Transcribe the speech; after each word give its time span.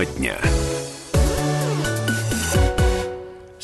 Тема 0.00 0.06
дня. 0.18 0.49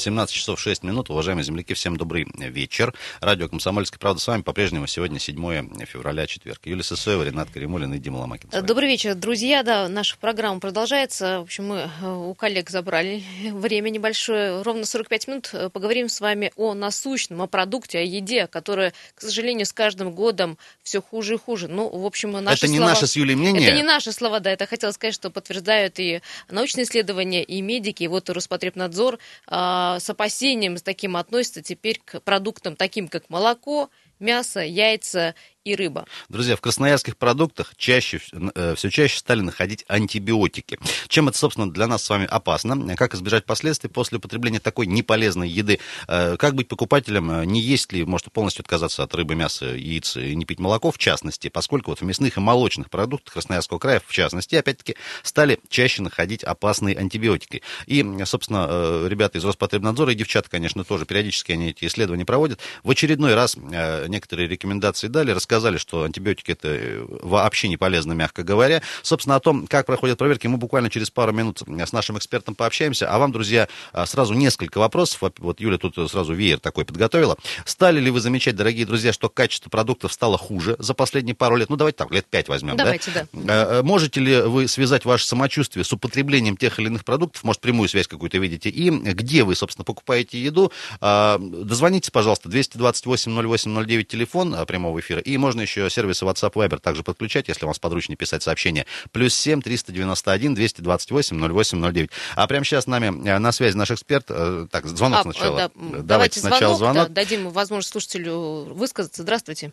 17 0.06 0.36
часов 0.36 0.60
6 0.60 0.84
минут. 0.84 1.10
Уважаемые 1.10 1.42
земляки, 1.42 1.74
всем 1.74 1.96
добрый 1.96 2.28
вечер. 2.36 2.94
Радио 3.20 3.48
«Комсомольская 3.48 3.98
правда» 3.98 4.20
с 4.20 4.26
вами 4.28 4.42
по-прежнему. 4.42 4.86
Сегодня 4.86 5.18
7 5.18 5.84
февраля, 5.84 6.28
четверг. 6.28 6.60
Юлия 6.64 6.84
Сысоева, 6.84 7.24
Ренат 7.24 7.50
Каримулин 7.50 7.92
и 7.92 7.98
Дима 7.98 8.18
Ломакин. 8.18 8.48
Добрый 8.64 8.88
вечер, 8.88 9.16
друзья. 9.16 9.64
Да, 9.64 9.88
наша 9.88 10.16
программа 10.16 10.60
продолжается. 10.60 11.40
В 11.40 11.42
общем, 11.42 11.66
мы 11.66 11.90
э, 12.00 12.08
у 12.08 12.32
коллег 12.34 12.70
забрали 12.70 13.24
время 13.50 13.88
небольшое. 13.88 14.62
Ровно 14.62 14.84
45 14.84 15.26
минут 15.26 15.50
э, 15.52 15.70
поговорим 15.70 16.08
с 16.08 16.20
вами 16.20 16.52
о 16.54 16.74
насущном, 16.74 17.42
о 17.42 17.48
продукте, 17.48 17.98
о 17.98 18.02
еде, 18.02 18.46
которая, 18.46 18.92
к 19.16 19.22
сожалению, 19.22 19.66
с 19.66 19.72
каждым 19.72 20.12
годом 20.12 20.56
все 20.84 21.02
хуже 21.02 21.34
и 21.34 21.36
хуже. 21.36 21.66
Ну, 21.66 21.88
в 21.88 22.06
общем, 22.06 22.30
наши 22.30 22.58
Это 22.58 22.68
не 22.68 22.76
слова... 22.76 22.90
наше 22.90 23.08
с 23.08 23.16
Юлей 23.16 23.34
мнение? 23.34 23.66
Это 23.66 23.76
не 23.76 23.82
наши 23.82 24.12
слова, 24.12 24.38
да. 24.38 24.52
Это 24.52 24.66
хотела 24.66 24.92
сказать, 24.92 25.14
что 25.14 25.30
подтверждают 25.30 25.98
и 25.98 26.20
научные 26.48 26.84
исследования, 26.84 27.42
и 27.42 27.60
медики. 27.60 28.04
И 28.04 28.06
вот 28.06 28.30
Роспотребнадзор 28.30 29.18
а, 29.48 29.95
с 29.98 30.10
опасением 30.10 30.76
с 30.76 30.82
таким 30.82 31.16
относится 31.16 31.62
теперь 31.62 32.00
к 32.04 32.20
продуктам 32.20 32.76
таким, 32.76 33.08
как 33.08 33.30
молоко, 33.30 33.90
мясо, 34.18 34.60
яйца 34.60 35.34
и 35.66 35.74
рыба. 35.74 36.06
Друзья, 36.28 36.54
в 36.54 36.60
красноярских 36.60 37.16
продуктах 37.16 37.74
чаще, 37.76 38.20
э, 38.54 38.74
все 38.76 38.88
чаще 38.88 39.18
стали 39.18 39.40
находить 39.40 39.84
антибиотики. 39.88 40.78
Чем 41.08 41.28
это, 41.28 41.36
собственно, 41.36 41.70
для 41.70 41.88
нас 41.88 42.04
с 42.04 42.08
вами 42.08 42.24
опасно? 42.30 42.94
Как 42.94 43.14
избежать 43.14 43.44
последствий 43.44 43.90
после 43.90 44.18
употребления 44.18 44.60
такой 44.60 44.86
неполезной 44.86 45.48
еды? 45.48 45.80
Э, 46.06 46.36
как 46.36 46.54
быть 46.54 46.68
покупателем? 46.68 47.32
Э, 47.32 47.44
не 47.44 47.60
есть 47.60 47.92
ли, 47.92 48.04
может, 48.04 48.30
полностью 48.30 48.62
отказаться 48.62 49.02
от 49.02 49.12
рыбы, 49.16 49.34
мяса, 49.34 49.66
яиц 49.66 50.16
и 50.16 50.36
не 50.36 50.44
пить 50.44 50.60
молоко, 50.60 50.92
в 50.92 50.98
частности, 50.98 51.48
поскольку 51.48 51.90
вот 51.90 52.00
в 52.00 52.04
мясных 52.04 52.36
и 52.36 52.40
молочных 52.40 52.88
продуктах 52.88 53.34
Красноярского 53.34 53.80
края, 53.80 54.00
в 54.06 54.12
частности, 54.12 54.54
опять-таки, 54.54 54.94
стали 55.24 55.58
чаще 55.68 56.00
находить 56.00 56.44
опасные 56.44 56.96
антибиотики. 56.96 57.62
И, 57.86 58.06
собственно, 58.24 59.08
ребята 59.08 59.38
из 59.38 59.44
Роспотребнадзора 59.44 60.12
и 60.12 60.14
девчата, 60.14 60.48
конечно, 60.48 60.84
тоже 60.84 61.06
периодически 61.06 61.50
они 61.50 61.70
эти 61.70 61.86
исследования 61.86 62.24
проводят. 62.24 62.60
В 62.84 62.90
очередной 62.90 63.34
раз 63.34 63.56
некоторые 63.56 64.48
рекомендации 64.48 65.08
дали, 65.08 65.32
рассказали 65.32 65.55
сказали, 65.56 65.78
что 65.78 66.02
антибиотики 66.02 66.52
это 66.52 66.68
э, 66.68 67.06
вообще 67.22 67.68
не 67.68 67.78
полезно, 67.78 68.12
мягко 68.12 68.42
говоря. 68.42 68.82
Собственно, 69.02 69.36
о 69.36 69.40
том, 69.40 69.66
как 69.66 69.86
проходят 69.86 70.18
проверки, 70.18 70.46
мы 70.46 70.58
буквально 70.58 70.90
через 70.90 71.08
пару 71.08 71.32
минут 71.32 71.62
с 71.66 71.92
нашим 71.92 72.18
экспертом 72.18 72.54
пообщаемся. 72.54 73.10
А 73.10 73.18
вам, 73.18 73.32
друзья, 73.32 73.68
а, 73.94 74.04
сразу 74.04 74.34
несколько 74.34 74.76
вопросов. 74.78 75.32
Вот 75.38 75.60
Юля 75.60 75.78
тут 75.78 75.94
сразу 76.10 76.34
веер 76.34 76.60
такой 76.60 76.84
подготовила. 76.84 77.38
Стали 77.64 78.00
ли 78.00 78.10
вы 78.10 78.20
замечать, 78.20 78.54
дорогие 78.54 78.84
друзья, 78.84 79.14
что 79.14 79.30
качество 79.30 79.70
продуктов 79.70 80.12
стало 80.12 80.36
хуже 80.36 80.76
за 80.78 80.92
последние 80.92 81.34
пару 81.34 81.56
лет? 81.56 81.70
Ну, 81.70 81.76
давайте 81.76 81.96
так, 81.96 82.10
лет 82.10 82.26
пять 82.26 82.48
возьмем. 82.48 82.76
Давайте, 82.76 83.10
да? 83.12 83.26
да. 83.32 83.82
Можете 83.82 84.20
ли 84.20 84.42
вы 84.42 84.68
связать 84.68 85.06
ваше 85.06 85.26
самочувствие 85.26 85.84
с 85.84 85.92
употреблением 85.94 86.58
тех 86.58 86.78
или 86.78 86.88
иных 86.88 87.06
продуктов? 87.06 87.44
Может, 87.44 87.62
прямую 87.62 87.88
связь 87.88 88.08
какую-то 88.08 88.36
видите? 88.36 88.68
И 88.68 88.90
где 88.90 89.42
вы, 89.42 89.54
собственно, 89.54 89.86
покупаете 89.86 90.38
еду? 90.38 90.70
А, 91.00 91.38
дозвонитесь, 91.40 92.10
пожалуйста, 92.10 92.50
228 92.50 93.32
08 93.32 93.86
09 93.86 94.06
телефон 94.06 94.54
прямого 94.66 95.00
эфира. 95.00 95.20
И 95.20 95.38
можно 95.46 95.60
еще 95.60 95.88
сервисы 95.88 96.24
WhatsApp 96.24 96.54
Viber 96.54 96.80
также 96.80 97.04
подключать, 97.04 97.46
если 97.46 97.66
вам 97.66 97.74
сподручнее 97.74 98.16
писать 98.16 98.42
сообщение. 98.42 98.84
Плюс 99.12 99.32
7 99.32 99.62
391 99.62 100.54
228 100.56 101.52
08 101.52 101.92
09. 101.92 102.10
А 102.34 102.46
прямо 102.48 102.64
сейчас 102.64 102.84
с 102.84 102.86
нами 102.88 103.28
э, 103.28 103.38
на 103.38 103.52
связи 103.52 103.76
наш 103.76 103.92
эксперт. 103.92 104.26
Э, 104.28 104.66
так, 104.68 104.86
звонок 104.86 105.20
а, 105.20 105.22
сначала. 105.22 105.56
Да, 105.56 105.70
давайте, 105.76 106.02
давайте 106.02 106.40
сначала 106.40 106.74
звонок. 106.74 106.94
звонок. 106.94 107.08
Да, 107.12 107.14
дадим 107.22 107.50
возможность 107.50 107.92
слушателю 107.92 108.74
высказаться. 108.74 109.22
Здравствуйте. 109.22 109.72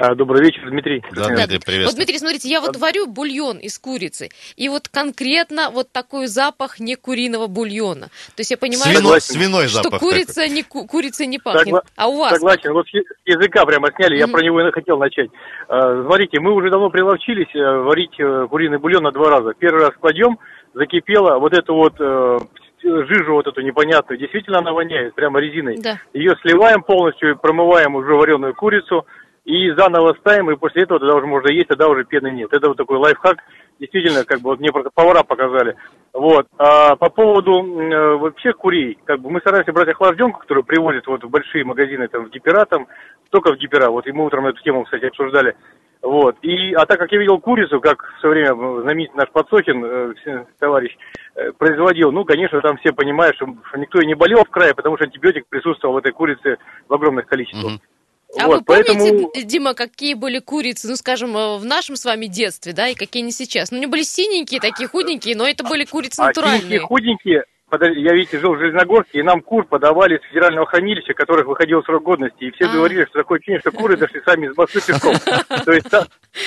А, 0.00 0.14
добрый 0.14 0.42
вечер, 0.42 0.70
Дмитрий. 0.70 1.02
Да, 1.12 1.28
Дмитрий, 1.28 1.58
привет. 1.58 1.86
Вот, 1.86 1.94
Дмитрий, 1.94 2.18
смотрите, 2.18 2.48
я 2.48 2.62
вот 2.62 2.78
варю 2.78 3.06
бульон 3.06 3.58
из 3.58 3.78
курицы, 3.78 4.30
и 4.56 4.70
вот 4.70 4.88
конкретно 4.88 5.68
вот 5.70 5.92
такой 5.92 6.26
запах 6.26 6.80
не 6.80 6.96
куриного 6.96 7.48
бульона. 7.48 8.06
То 8.34 8.38
есть 8.40 8.50
я 8.50 8.56
понимаю, 8.56 8.96
Свино, 8.96 9.20
свиной 9.20 9.68
что 9.68 9.82
запах 9.82 10.00
курица 10.00 10.48
не, 10.48 10.62
курица 10.62 11.26
не 11.26 11.38
пахнет. 11.38 11.64
Согла... 11.64 11.82
А 11.96 12.08
у 12.08 12.16
вас? 12.16 12.32
Согласен, 12.32 12.72
вот 12.72 12.86
языка 13.26 13.66
прямо 13.66 13.88
сняли, 13.92 14.16
mm-hmm. 14.16 14.20
я 14.20 14.28
про 14.28 14.42
него 14.42 14.66
и 14.66 14.72
хотел 14.72 14.96
начать. 14.96 15.28
А, 15.68 16.02
смотрите, 16.02 16.40
мы 16.40 16.54
уже 16.54 16.70
давно 16.70 16.88
приловчились 16.88 17.54
э, 17.54 17.82
варить 17.82 18.18
э, 18.18 18.46
куриный 18.48 18.78
бульон 18.78 19.02
на 19.02 19.12
два 19.12 19.28
раза. 19.28 19.52
Первый 19.52 19.82
раз 19.82 19.92
кладем, 20.00 20.38
закипело, 20.72 21.38
вот 21.38 21.52
это 21.52 21.74
вот 21.74 22.00
э, 22.00 22.38
жижу 22.82 23.34
вот 23.34 23.46
эту 23.46 23.60
непонятную, 23.60 24.18
действительно 24.18 24.60
она 24.60 24.72
воняет, 24.72 25.14
прямо 25.14 25.40
резиной. 25.40 25.76
Да. 25.76 26.00
Ее 26.14 26.36
сливаем 26.40 26.82
полностью, 26.82 27.38
промываем 27.38 27.96
уже 27.96 28.14
вареную 28.14 28.54
курицу, 28.54 29.04
и 29.44 29.70
заново 29.72 30.14
ставим, 30.20 30.50
и 30.50 30.56
после 30.56 30.82
этого 30.82 31.00
тогда 31.00 31.16
уже 31.16 31.26
можно 31.26 31.48
есть, 31.48 31.68
тогда 31.68 31.88
уже 31.88 32.04
пены 32.04 32.30
нет. 32.30 32.52
Это 32.52 32.68
вот 32.68 32.76
такой 32.76 32.98
лайфхак, 32.98 33.38
действительно, 33.78 34.24
как 34.24 34.40
бы 34.40 34.50
вот 34.50 34.60
мне 34.60 34.70
повара 34.94 35.22
показали. 35.22 35.76
Вот. 36.12 36.46
А 36.58 36.96
по 36.96 37.08
поводу 37.08 37.52
э, 37.62 38.16
вообще 38.16 38.52
курей, 38.52 38.98
как 39.04 39.20
бы 39.20 39.30
мы 39.30 39.40
стараемся 39.40 39.72
брать 39.72 39.88
охлажденку, 39.88 40.40
которую 40.40 40.64
привозят 40.64 41.06
вот 41.06 41.24
в 41.24 41.30
большие 41.30 41.64
магазины, 41.64 42.08
там, 42.08 42.26
в 42.26 42.30
гипера, 42.30 42.64
там, 42.66 42.86
только 43.30 43.52
в 43.52 43.56
гипера, 43.56 43.90
вот, 43.90 44.06
и 44.06 44.12
мы 44.12 44.26
утром 44.26 44.46
эту 44.46 44.60
тему, 44.62 44.84
кстати, 44.84 45.06
обсуждали. 45.06 45.56
Вот. 46.02 46.36
И, 46.42 46.72
а 46.74 46.86
так 46.86 46.98
как 46.98 47.12
я 47.12 47.18
видел 47.18 47.38
курицу, 47.38 47.80
как 47.80 48.02
в 48.16 48.20
свое 48.20 48.46
время 48.46 48.82
знаменитый 48.82 49.16
наш 49.16 49.30
Подсохин, 49.30 49.84
э, 49.84 50.44
товарищ, 50.58 50.96
э, 51.36 51.52
производил, 51.52 52.10
ну, 52.10 52.24
конечно, 52.24 52.60
там 52.60 52.76
все 52.78 52.92
понимают, 52.92 53.36
что, 53.36 53.46
что 53.68 53.78
никто 53.78 54.00
и 54.00 54.06
не 54.06 54.14
болел 54.14 54.44
в 54.44 54.50
крае, 54.50 54.74
потому 54.74 54.96
что 54.96 55.04
антибиотик 55.04 55.46
присутствовал 55.48 55.94
в 55.94 55.98
этой 55.98 56.12
курице 56.12 56.56
в 56.88 56.94
огромных 56.94 57.26
количествах. 57.26 57.74
Mm-hmm. 57.74 57.89
А 58.38 58.46
вот, 58.46 58.58
вы 58.58 58.64
помните, 58.64 58.92
поэтому... 58.92 59.32
Дима, 59.44 59.74
какие 59.74 60.14
были 60.14 60.38
курицы, 60.38 60.88
ну, 60.88 60.96
скажем, 60.96 61.36
э, 61.36 61.58
в 61.58 61.64
нашем 61.64 61.96
с 61.96 62.04
вами 62.04 62.26
детстве, 62.26 62.72
да, 62.72 62.88
и 62.88 62.94
какие 62.94 63.22
они 63.22 63.32
сейчас? 63.32 63.70
Ну, 63.70 63.78
они 63.78 63.86
были 63.86 64.02
синенькие, 64.02 64.60
такие 64.60 64.88
худенькие, 64.88 65.36
но 65.36 65.46
это 65.48 65.64
были 65.64 65.84
курицы 65.84 66.22
натуральные. 66.22 66.58
А 66.58 66.60
синенькие, 66.60 66.80
худенькие, 66.80 67.44
я, 67.72 68.14
видите, 68.14 68.38
жил 68.38 68.54
в 68.54 68.58
Железногорске, 68.58 69.20
и 69.20 69.22
нам 69.22 69.40
кур 69.40 69.64
подавали 69.64 70.16
из 70.16 70.22
федерального 70.28 70.66
хранилища, 70.66 71.14
которых 71.14 71.46
выходил 71.46 71.82
срок 71.84 72.02
годности, 72.02 72.44
и 72.44 72.50
все 72.52 72.66
а. 72.66 72.72
говорили, 72.72 73.04
что 73.04 73.20
такое 73.20 73.38
ощущение, 73.38 73.60
что 73.60 73.70
куры 73.70 73.96
дошли 73.96 74.20
сами 74.24 74.46
из 74.46 74.56
Москвы 74.56 74.80
пешком. 74.80 75.14
То 75.64 75.72
есть 75.72 75.88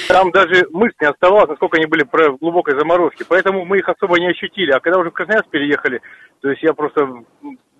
там 0.07 0.31
даже 0.31 0.67
мысль 0.71 0.95
не 0.99 1.07
оставалось, 1.07 1.49
насколько 1.49 1.77
они 1.77 1.85
были 1.85 2.03
в 2.03 2.37
глубокой 2.37 2.77
заморозке, 2.77 3.25
поэтому 3.27 3.65
мы 3.65 3.79
их 3.79 3.87
особо 3.87 4.19
не 4.19 4.27
ощутили. 4.27 4.71
А 4.71 4.79
когда 4.79 4.99
уже 4.99 5.11
в 5.11 5.13
Красноярск 5.13 5.49
переехали, 5.49 6.01
то 6.41 6.49
есть 6.49 6.61
я 6.61 6.73
просто 6.73 7.07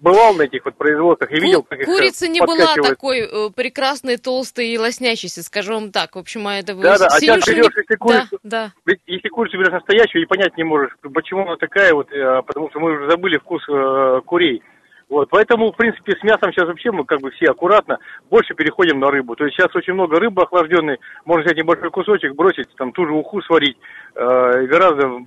бывал 0.03 0.35
на 0.35 0.43
этих 0.43 0.65
вот 0.65 0.75
производствах 0.75 1.31
и 1.31 1.39
видел, 1.39 1.63
как 1.63 1.83
Курица 1.85 2.27
не 2.27 2.41
была 2.41 2.75
такой 2.75 3.21
э, 3.21 3.49
прекрасной, 3.55 4.17
толстой 4.17 4.67
и 4.67 4.77
лоснящейся, 4.77 5.41
скажем 5.41 5.75
вам 5.75 5.91
так. 5.91 6.15
В 6.15 6.19
общем, 6.19 6.45
а 6.47 6.55
это 6.55 6.75
Да, 6.75 6.97
да, 6.97 7.07
а 7.07 7.19
сейчас 7.19 7.47
берешь, 7.47 7.71
если 7.75 7.95
курицу, 7.95 8.39
да, 8.43 8.71
да. 8.85 8.93
если 9.07 9.29
курицу 9.29 9.57
берешь 9.57 9.71
настоящую 9.71 10.23
и 10.23 10.27
понять 10.27 10.55
не 10.57 10.63
можешь, 10.63 10.91
почему 11.13 11.43
она 11.43 11.55
такая 11.55 11.93
вот, 11.93 12.11
э, 12.11 12.41
потому 12.45 12.69
что 12.69 12.79
мы 12.79 12.91
уже 12.91 13.09
забыли 13.09 13.37
вкус 13.37 13.63
э, 13.69 14.21
курей. 14.25 14.61
Вот, 15.09 15.29
поэтому, 15.29 15.71
в 15.71 15.75
принципе, 15.75 16.13
с 16.19 16.23
мясом 16.23 16.51
сейчас 16.51 16.67
вообще 16.67 16.91
мы 16.91 17.05
как 17.05 17.21
бы 17.21 17.29
все 17.31 17.51
аккуратно 17.51 17.99
больше 18.29 18.55
переходим 18.55 18.99
на 18.99 19.11
рыбу. 19.11 19.35
То 19.35 19.45
есть 19.45 19.55
сейчас 19.55 19.73
очень 19.75 19.93
много 19.93 20.19
рыбы 20.19 20.41
охлажденной, 20.41 20.97
можно 21.23 21.43
взять 21.45 21.57
небольшой 21.57 21.91
кусочек, 21.91 22.33
бросить, 22.33 22.67
там 22.77 22.91
ту 22.91 23.05
же 23.05 23.13
уху 23.13 23.41
сварить, 23.43 23.77
э, 24.15 24.65
гораздо 24.65 25.19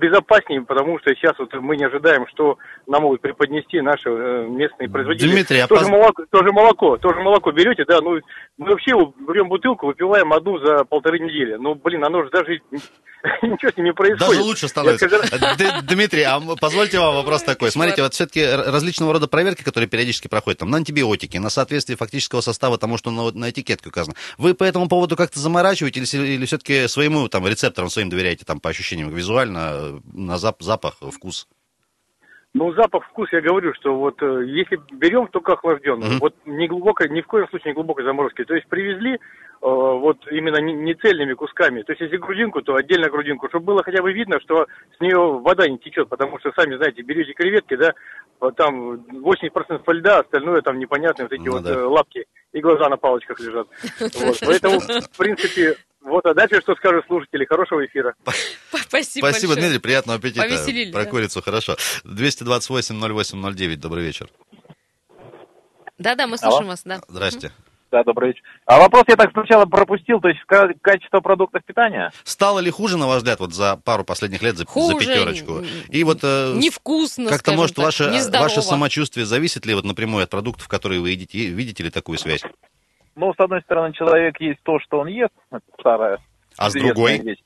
безопаснее, 0.00 0.62
потому 0.62 0.98
что 0.98 1.14
сейчас 1.14 1.38
вот 1.38 1.52
мы 1.54 1.76
не 1.76 1.84
ожидаем, 1.84 2.26
что 2.28 2.58
нам 2.86 3.02
могут 3.02 3.20
преподнести 3.20 3.80
наши 3.80 4.08
э, 4.08 4.46
местные 4.48 4.88
производители. 4.88 5.30
Дмитрий, 5.30 5.60
а 5.60 5.68
тоже, 5.68 5.82
поз... 5.82 5.90
молоко, 5.90 6.24
тоже 6.30 6.52
молоко, 6.52 6.96
тоже 6.96 7.20
молоко 7.20 7.52
берете, 7.52 7.84
да, 7.84 8.00
ну 8.00 8.18
мы 8.58 8.70
вообще 8.70 8.92
берем 9.28 9.48
бутылку, 9.48 9.86
выпиваем 9.86 10.32
одну 10.32 10.58
за 10.58 10.84
полторы 10.84 11.18
недели. 11.18 11.54
Ну, 11.54 11.74
блин, 11.74 12.04
оно 12.04 12.24
же 12.24 12.30
даже 12.30 12.60
ничего 13.42 13.70
с 13.70 13.76
ним 13.76 13.86
не 13.86 13.92
происходит. 13.92 14.28
Даже 14.28 14.42
лучше 14.42 14.68
становится. 14.68 15.08
Дмитрий, 15.82 16.22
а 16.22 16.40
позвольте 16.60 16.98
вам 16.98 17.16
вопрос 17.16 17.42
такой. 17.42 17.70
Смотрите, 17.70 18.02
вот 18.02 18.14
все-таки 18.14 18.44
различного 18.44 19.12
рода 19.12 19.28
проверки, 19.28 19.62
которые 19.62 19.88
периодически 19.88 20.28
проходят, 20.28 20.60
там, 20.60 20.70
на 20.70 20.78
антибиотики, 20.78 21.36
на 21.38 21.50
соответствие 21.50 21.96
фактического 21.96 22.40
состава 22.40 22.78
тому, 22.78 22.96
что 22.98 23.10
на, 23.10 23.30
на 23.32 23.50
этикетке 23.50 23.88
указано. 23.88 24.14
Вы 24.38 24.54
по 24.54 24.64
этому 24.64 24.88
поводу 24.88 25.16
как-то 25.16 25.38
заморачиваете 25.38 26.00
или, 26.00 26.26
или 26.34 26.46
все-таки 26.46 26.88
своему 26.88 27.28
там 27.28 27.46
рецепторам 27.46 27.90
своим 27.90 28.08
доверяете, 28.08 28.44
там, 28.44 28.60
по 28.60 28.70
ощущениям 28.70 29.10
визуально, 29.10 29.89
на 30.12 30.38
зап 30.38 30.62
запах, 30.62 30.96
вкус? 31.00 31.48
Ну, 32.52 32.72
запах, 32.72 33.04
вкус, 33.04 33.28
я 33.32 33.40
говорю, 33.40 33.72
что 33.74 33.96
вот 33.96 34.20
э, 34.22 34.44
если 34.46 34.80
берем 34.90 35.28
только 35.28 35.52
охлажденную, 35.52 36.14
uh-huh. 36.14 36.20
вот 36.20 36.34
не 36.46 36.66
глубокой, 36.66 37.08
ни 37.08 37.20
в 37.20 37.26
коем 37.28 37.48
случае 37.48 37.70
не 37.70 37.74
глубокой 37.74 38.04
заморозки. 38.04 38.44
То 38.44 38.54
есть 38.54 38.66
привезли 38.66 39.14
э, 39.14 39.18
вот 39.60 40.16
именно 40.32 40.60
не, 40.60 40.72
не 40.72 40.94
цельными 40.94 41.34
кусками. 41.34 41.82
То 41.82 41.92
есть 41.92 42.00
если 42.00 42.16
грудинку, 42.16 42.60
то 42.60 42.74
отдельно 42.74 43.08
грудинку, 43.08 43.48
чтобы 43.48 43.66
было 43.66 43.84
хотя 43.84 44.02
бы 44.02 44.12
видно, 44.12 44.40
что 44.40 44.66
с 44.96 45.00
нее 45.00 45.16
вода 45.16 45.68
не 45.68 45.78
течет, 45.78 46.08
потому 46.08 46.40
что, 46.40 46.50
сами 46.56 46.74
знаете, 46.74 47.02
берете 47.02 47.34
креветки, 47.34 47.76
да, 47.76 47.94
там 48.56 48.94
80% 48.94 49.92
льда, 49.92 50.18
остальное 50.18 50.62
там 50.62 50.80
непонятные 50.80 51.26
вот 51.26 51.32
эти 51.32 51.46
ну, 51.46 51.52
вот 51.52 51.62
да. 51.62 51.70
Э, 51.72 51.84
лапки 51.84 52.26
и 52.52 52.60
глаза 52.60 52.88
на 52.88 52.96
палочках 52.96 53.38
лежат. 53.38 53.68
Вот. 54.00 54.38
Поэтому, 54.44 54.80
в 54.80 55.16
принципе, 55.16 55.76
вот, 56.02 56.24
а 56.26 56.34
дальше 56.34 56.60
что 56.60 56.74
скажут 56.76 57.04
слушатели? 57.06 57.44
Хорошего 57.44 57.84
эфира. 57.84 58.14
Спасибо 58.70 59.26
Спасибо, 59.26 59.54
Дмитрий, 59.54 59.78
приятного 59.78 60.18
аппетита. 60.18 60.42
Повеселили. 60.42 60.92
Про 60.92 61.04
курицу, 61.04 61.42
хорошо. 61.42 61.76
228-08-09, 62.04 63.76
добрый 63.76 64.04
вечер. 64.04 64.28
Да-да, 65.98 66.26
мы 66.26 66.38
слушаем 66.38 66.68
вас, 66.68 66.82
да. 66.84 67.00
Здрасте. 67.08 67.52
Да, 67.90 68.04
добрый 68.04 68.28
вечер. 68.28 68.42
А 68.66 68.78
вопрос 68.78 69.04
я 69.08 69.16
так 69.16 69.32
сначала 69.32 69.66
пропустил, 69.66 70.20
то 70.20 70.28
есть 70.28 70.40
качество 70.80 71.20
продуктов 71.20 71.64
питания? 71.64 72.12
Стало 72.22 72.60
ли 72.60 72.70
хуже, 72.70 72.96
на 72.96 73.08
ваш 73.08 73.18
взгляд, 73.18 73.40
вот 73.40 73.52
за 73.52 73.76
пару 73.76 74.04
последних 74.04 74.42
лет, 74.42 74.56
за, 74.56 74.64
хуже, 74.64 74.94
за 74.94 75.00
пятерочку? 75.00 75.64
И 75.88 76.04
вот... 76.04 76.20
Э, 76.22 76.54
невкусно, 76.56 77.28
Как-то, 77.28 77.52
может, 77.52 77.76
так, 77.76 77.86
ваше, 77.86 78.12
ваше 78.32 78.62
самочувствие 78.62 79.26
зависит 79.26 79.66
ли 79.66 79.74
вот 79.74 79.84
напрямую 79.84 80.22
от 80.22 80.30
продуктов, 80.30 80.68
которые 80.68 81.00
вы 81.00 81.10
едите? 81.10 81.46
Видите 81.46 81.82
ли 81.82 81.90
такую 81.90 82.16
связь? 82.16 82.42
Ну, 83.16 83.32
с 83.34 83.40
одной 83.40 83.62
стороны, 83.62 83.92
человек 83.92 84.40
есть 84.40 84.60
то, 84.62 84.78
что 84.78 85.00
он 85.00 85.08
ест, 85.08 85.34
это 85.50 85.64
старая. 85.78 86.18
А 86.56 86.70
с 86.70 86.74
другой? 86.74 87.18
Вещь. 87.18 87.42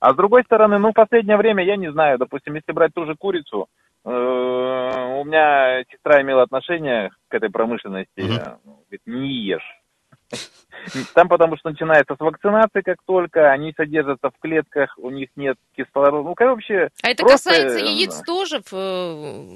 А 0.00 0.12
с 0.12 0.16
другой 0.16 0.42
стороны, 0.44 0.78
ну, 0.78 0.90
в 0.90 0.94
последнее 0.94 1.36
время, 1.36 1.64
я 1.64 1.76
не 1.76 1.90
знаю, 1.90 2.18
допустим, 2.18 2.54
если 2.54 2.72
брать 2.72 2.92
ту 2.94 3.06
же 3.06 3.14
курицу, 3.14 3.68
э, 4.04 4.08
у 4.08 5.24
меня 5.24 5.82
сестра 5.90 6.20
имела 6.20 6.42
отношение 6.42 7.10
к 7.28 7.34
этой 7.34 7.50
промышленности, 7.50 8.20
угу. 8.20 8.60
говорит, 8.64 9.00
не 9.06 9.32
ешь. 9.46 9.73
Там 11.14 11.28
потому 11.28 11.56
что 11.56 11.70
начинается 11.70 12.14
с 12.14 12.20
вакцинации, 12.20 12.82
как 12.82 12.98
только 13.06 13.50
они 13.50 13.72
содержатся 13.76 14.30
в 14.30 14.38
клетках, 14.38 14.94
у 14.98 15.10
них 15.10 15.28
нет 15.36 15.56
кислорода. 15.76 16.28
Ну, 16.28 16.34
как 16.34 16.48
вообще... 16.48 16.90
А 17.02 17.10
это 17.10 17.22
просто... 17.22 17.50
касается 17.50 17.78
яиц 17.78 18.22
тоже? 18.26 18.60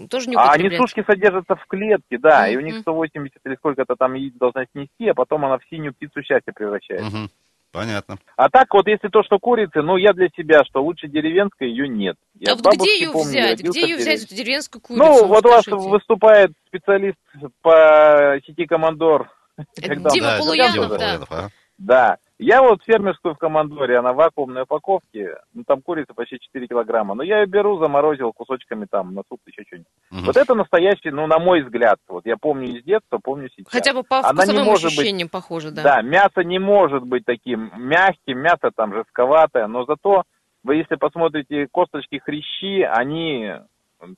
Тоже 0.09 0.31
не 0.31 0.37
А 0.37 0.53
они 0.53 0.71
сушки 0.77 1.05
содержатся 1.07 1.57
в 1.57 1.67
клетке, 1.67 2.19
да, 2.19 2.49
mm-hmm. 2.49 2.53
и 2.53 2.57
у 2.57 2.61
них 2.61 2.79
180 2.79 3.39
или 3.45 3.55
сколько-то 3.57 3.95
там 3.97 4.15
яиц 4.15 4.35
должна 4.35 4.65
снести, 4.73 5.09
а 5.09 5.15
потом 5.15 5.45
она 5.45 5.59
в 5.59 5.65
синюю 5.69 5.93
птицу 5.93 6.23
счастья 6.23 6.53
превращается. 6.53 7.17
Mm-hmm. 7.17 7.31
Понятно. 7.71 8.17
А 8.37 8.49
так 8.49 8.73
вот, 8.73 8.87
если 8.87 9.09
то, 9.09 9.23
что 9.23 9.39
курицы, 9.39 9.83
ну, 9.83 9.97
я 9.99 10.13
для 10.13 10.29
себя, 10.37 10.65
что 10.65 10.83
лучше 10.83 11.07
деревенской 11.07 11.69
ее 11.69 11.87
нет. 11.87 12.17
Я 12.35 12.53
а 12.53 12.57
вот 12.57 12.75
где 12.75 12.99
ее 12.99 13.13
помню, 13.13 13.29
взять? 13.29 13.63
Где 13.63 13.81
ее 13.83 13.97
взять, 13.97 14.25
эту 14.25 14.35
деревенскую 14.35 14.81
курицу? 14.81 15.05
Ну, 15.05 15.27
вот 15.27 15.45
у 15.45 15.49
вас 15.51 15.67
выступает 15.67 16.53
специалист 16.67 17.19
по 17.61 18.39
сети 18.47 18.65
Командор. 18.65 19.31
Дима 19.77 20.39
Полуянов, 20.39 20.99
да. 20.99 21.51
Да. 21.79 22.17
Я 22.41 22.63
вот 22.63 22.83
фермерскую 22.85 23.35
в 23.35 23.39
командоре, 23.39 23.99
она 23.99 24.13
в 24.13 24.17
вакуумной 24.17 24.63
упаковке, 24.63 25.39
ну 25.55 25.65
там 25.65 25.83
курица 25.83 26.15
почти 26.15 26.39
4 26.39 26.69
килограмма, 26.69 27.15
но 27.17 27.25
я 27.25 27.41
ее 27.41 27.47
беру, 27.47 27.79
заморозил 27.79 28.33
кусочками 28.33 28.87
там 28.89 29.13
на 29.13 29.23
суп, 29.29 29.41
еще 29.47 29.65
что-нибудь. 29.67 29.89
Угу. 30.13 30.21
Вот 30.27 30.37
это 30.37 30.55
настоящий, 30.55 31.11
ну 31.11 31.27
на 31.27 31.41
мой 31.41 31.63
взгляд, 31.63 31.99
вот 32.07 32.27
я 32.27 32.37
помню 32.37 32.77
из 32.77 32.85
детства, 32.85 33.19
помню 33.21 33.49
сейчас. 33.51 33.73
Хотя 33.73 33.93
бы 33.93 34.05
по 34.05 34.21
она 34.21 34.43
вкусовым 34.45 34.71
ощущениям 34.71 35.27
быть, 35.27 35.33
похоже, 35.33 35.73
да. 35.73 35.83
Да, 35.83 36.03
мясо 36.03 36.45
не 36.45 36.61
может 36.61 37.03
быть 37.03 37.25
таким 37.25 37.73
мягким, 37.77 38.39
мясо 38.39 38.71
там 38.75 38.95
жестковатое, 38.95 39.67
но 39.67 39.85
зато 39.85 40.23
вы 40.63 40.77
если 40.77 40.95
посмотрите 40.95 41.67
косточки 41.73 42.19
хрящи, 42.19 42.83
они 42.83 43.53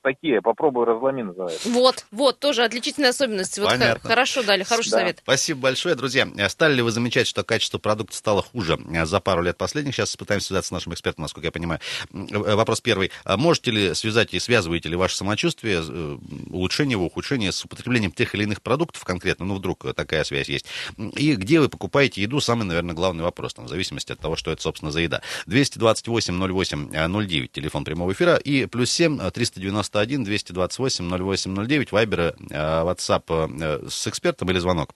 такие, 0.01 0.41
попробую 0.41 0.85
разломи 0.85 1.23
называется. 1.23 1.69
Вот, 1.69 2.05
вот, 2.11 2.39
тоже 2.39 2.63
отличительная 2.63 3.09
особенность. 3.09 3.57
Вот 3.59 3.69
Понятно. 3.69 4.07
хорошо 4.07 4.43
дали, 4.43 4.63
хороший 4.63 4.91
да. 4.91 4.99
совет. 4.99 5.19
Спасибо 5.23 5.61
большое, 5.61 5.95
друзья. 5.95 6.27
Стали 6.49 6.75
ли 6.75 6.81
вы 6.81 6.91
замечать, 6.91 7.27
что 7.27 7.43
качество 7.43 7.77
продукта 7.77 8.15
стало 8.15 8.41
хуже 8.41 8.79
за 9.05 9.19
пару 9.19 9.41
лет 9.41 9.57
последних? 9.57 9.95
Сейчас 9.95 10.15
пытаемся 10.15 10.47
связаться 10.47 10.69
с 10.69 10.71
нашим 10.71 10.93
экспертом, 10.93 11.23
насколько 11.23 11.47
я 11.47 11.51
понимаю. 11.51 11.79
Э, 12.13 12.55
вопрос 12.55 12.81
первый. 12.81 13.11
А 13.23 13.37
можете 13.37 13.71
ли 13.71 13.93
связать 13.93 14.33
и 14.33 14.39
связываете 14.39 14.89
ли 14.89 14.95
ваше 14.95 15.15
самочувствие, 15.15 15.81
э, 15.87 16.17
улучшение 16.49 16.93
его, 16.93 17.05
ухудшение 17.05 17.51
с 17.51 17.63
употреблением 17.65 18.11
тех 18.11 18.35
или 18.35 18.43
иных 18.43 18.61
продуктов 18.61 19.03
конкретно? 19.03 19.45
Ну, 19.45 19.55
вдруг 19.55 19.85
такая 19.95 20.23
связь 20.23 20.49
есть. 20.49 20.65
И 21.15 21.35
где 21.35 21.59
вы 21.59 21.69
покупаете 21.69 22.21
еду? 22.21 22.39
Самый, 22.39 22.63
наверное, 22.63 22.95
главный 22.95 23.23
вопрос, 23.23 23.53
там, 23.53 23.65
в 23.65 23.69
зависимости 23.69 24.11
от 24.11 24.19
того, 24.19 24.35
что 24.35 24.51
это, 24.51 24.61
собственно, 24.61 24.91
за 24.91 24.99
еда. 24.99 25.21
228 25.47 26.39
08 26.39 26.89
09, 26.91 27.51
телефон 27.51 27.83
прямого 27.83 28.11
эфира, 28.11 28.35
и 28.35 28.65
плюс 28.65 28.91
7 28.91 29.31
390 29.31 29.70
91 29.71 30.23
228 30.23 31.09
0809, 31.09 31.91
Вайбер, 31.91 32.35
WhatsApp 32.49 33.23
э, 33.61 33.89
с 33.89 34.07
экспертом 34.07 34.49
или 34.51 34.59
звонок? 34.59 34.91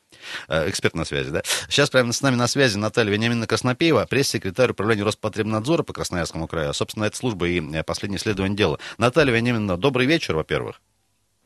Э, 0.47 0.69
эксперт 0.69 0.95
на 0.95 1.05
связи, 1.05 1.29
да? 1.31 1.41
Сейчас 1.69 1.89
прямо 1.89 2.11
с 2.11 2.21
нами 2.21 2.35
на 2.35 2.47
связи 2.47 2.77
Наталья 2.77 3.11
Вениаминовна 3.11 3.47
Краснопеева, 3.47 4.05
пресс-секретарь 4.09 4.71
управления 4.71 5.03
Роспотребнадзора 5.03 5.83
по 5.83 5.93
Красноярскому 5.93 6.47
краю. 6.47 6.73
Собственно, 6.73 7.05
это 7.05 7.15
служба 7.15 7.47
и 7.47 7.61
э, 7.61 7.83
последнее 7.83 8.19
исследование 8.19 8.57
дела. 8.57 8.79
Наталья 8.97 9.33
Вениаминовна, 9.33 9.77
добрый 9.77 10.05
вечер, 10.05 10.35
во-первых. 10.35 10.81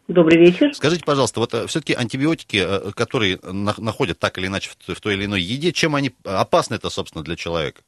Добрый 0.08 0.40
вечер. 0.40 0.74
Скажите, 0.74 1.04
пожалуйста, 1.06 1.40
вот 1.40 1.54
все-таки 1.70 1.94
антибиотики, 1.94 2.92
которые 2.94 3.40
находят 3.44 4.18
так 4.18 4.40
или 4.40 4.48
иначе 4.48 4.72
в 4.88 5.00
той 5.00 5.14
или 5.14 5.26
иной 5.26 5.40
еде, 5.40 5.72
чем 5.72 5.94
они 5.94 6.12
опасны 6.24 6.76
это, 6.76 6.90
собственно, 6.90 7.24
для 7.24 7.36
человека? 7.36 7.82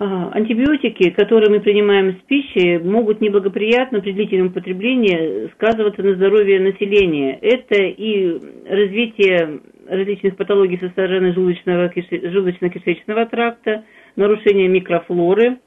Антибиотики, 0.00 1.10
которые 1.10 1.50
мы 1.50 1.60
принимаем 1.60 2.12
с 2.12 2.26
пищей, 2.26 2.78
могут 2.78 3.20
неблагоприятно 3.20 4.00
при 4.00 4.12
длительном 4.12 4.46
употреблении 4.46 5.50
сказываться 5.52 6.02
на 6.02 6.14
здоровье 6.14 6.58
населения. 6.58 7.38
Это 7.42 7.74
и 7.82 8.40
развитие 8.66 9.60
различных 9.86 10.36
патологий 10.36 10.78
со 10.78 10.88
стороны 10.88 11.34
желудочно-кишечного 11.34 13.28
тракта, 13.28 13.84
нарушение 14.16 14.68
микрофлоры, 14.68 15.58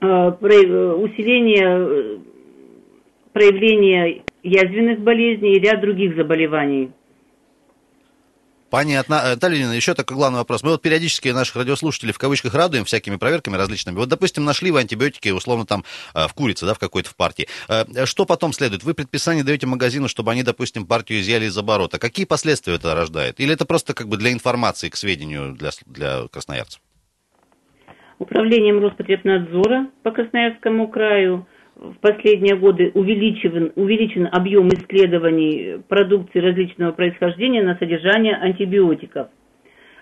а, 0.00 0.30
усиление 0.30 1.66
э, 1.66 2.18
проявления 3.32 4.22
язвенных 4.44 5.00
болезней 5.00 5.54
и 5.54 5.60
ряд 5.60 5.80
других 5.80 6.14
заболеваний. 6.14 6.92
Понятно. 8.74 9.20
Э, 9.24 9.36
Талина, 9.36 9.70
еще 9.70 9.94
такой 9.94 10.16
главный 10.16 10.40
вопрос. 10.40 10.64
Мы 10.64 10.72
вот 10.72 10.82
периодически 10.82 11.28
наших 11.28 11.54
радиослушателей 11.54 12.12
в 12.12 12.18
кавычках 12.18 12.54
радуем 12.54 12.84
всякими 12.84 13.14
проверками 13.14 13.56
различными. 13.56 13.94
Вот, 13.94 14.08
допустим, 14.08 14.44
нашли 14.44 14.72
вы 14.72 14.80
антибиотики, 14.80 15.28
условно, 15.28 15.64
там, 15.64 15.84
э, 16.12 16.26
в 16.26 16.34
курице, 16.34 16.66
да, 16.66 16.74
в 16.74 16.80
какой-то 16.80 17.08
в 17.08 17.14
партии. 17.14 17.46
Э, 17.68 18.04
что 18.04 18.26
потом 18.26 18.52
следует? 18.52 18.82
Вы 18.82 18.94
предписание 18.94 19.44
даете 19.44 19.68
магазину, 19.68 20.08
чтобы 20.08 20.32
они, 20.32 20.42
допустим, 20.42 20.88
партию 20.88 21.20
изъяли 21.20 21.44
из 21.44 21.56
оборота. 21.56 22.00
Какие 22.00 22.26
последствия 22.26 22.74
это 22.74 22.96
рождает? 22.96 23.38
Или 23.38 23.54
это 23.54 23.64
просто 23.64 23.94
как 23.94 24.08
бы 24.08 24.16
для 24.16 24.32
информации, 24.32 24.88
к 24.88 24.96
сведению 24.96 25.52
для, 25.52 25.70
для 25.86 26.26
красноярцев? 26.26 26.80
Управлением 28.18 28.80
Роспотребнадзора 28.80 29.86
по 30.02 30.10
Красноярскому 30.10 30.88
краю 30.88 31.46
в 31.76 31.94
последние 32.00 32.56
годы 32.56 32.90
увеличен, 32.94 33.72
увеличен 33.74 34.28
объем 34.30 34.68
исследований 34.68 35.78
продукции 35.88 36.38
различного 36.38 36.92
происхождения 36.92 37.62
на 37.62 37.76
содержание 37.76 38.34
антибиотиков. 38.36 39.28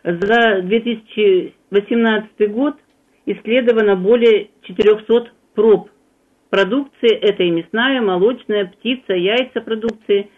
За 0.04 0.60
2018 0.62 2.52
год 2.52 2.76
исследовано 3.26 3.96
более 3.96 4.50
400 4.62 5.30
проб 5.54 5.90
продукции, 6.50 7.14
это 7.16 7.42
и 7.44 7.50
мясная, 7.50 8.02
молочная, 8.02 8.66
птица, 8.66 9.14
яйца 9.14 9.60
продукции, 9.60 10.28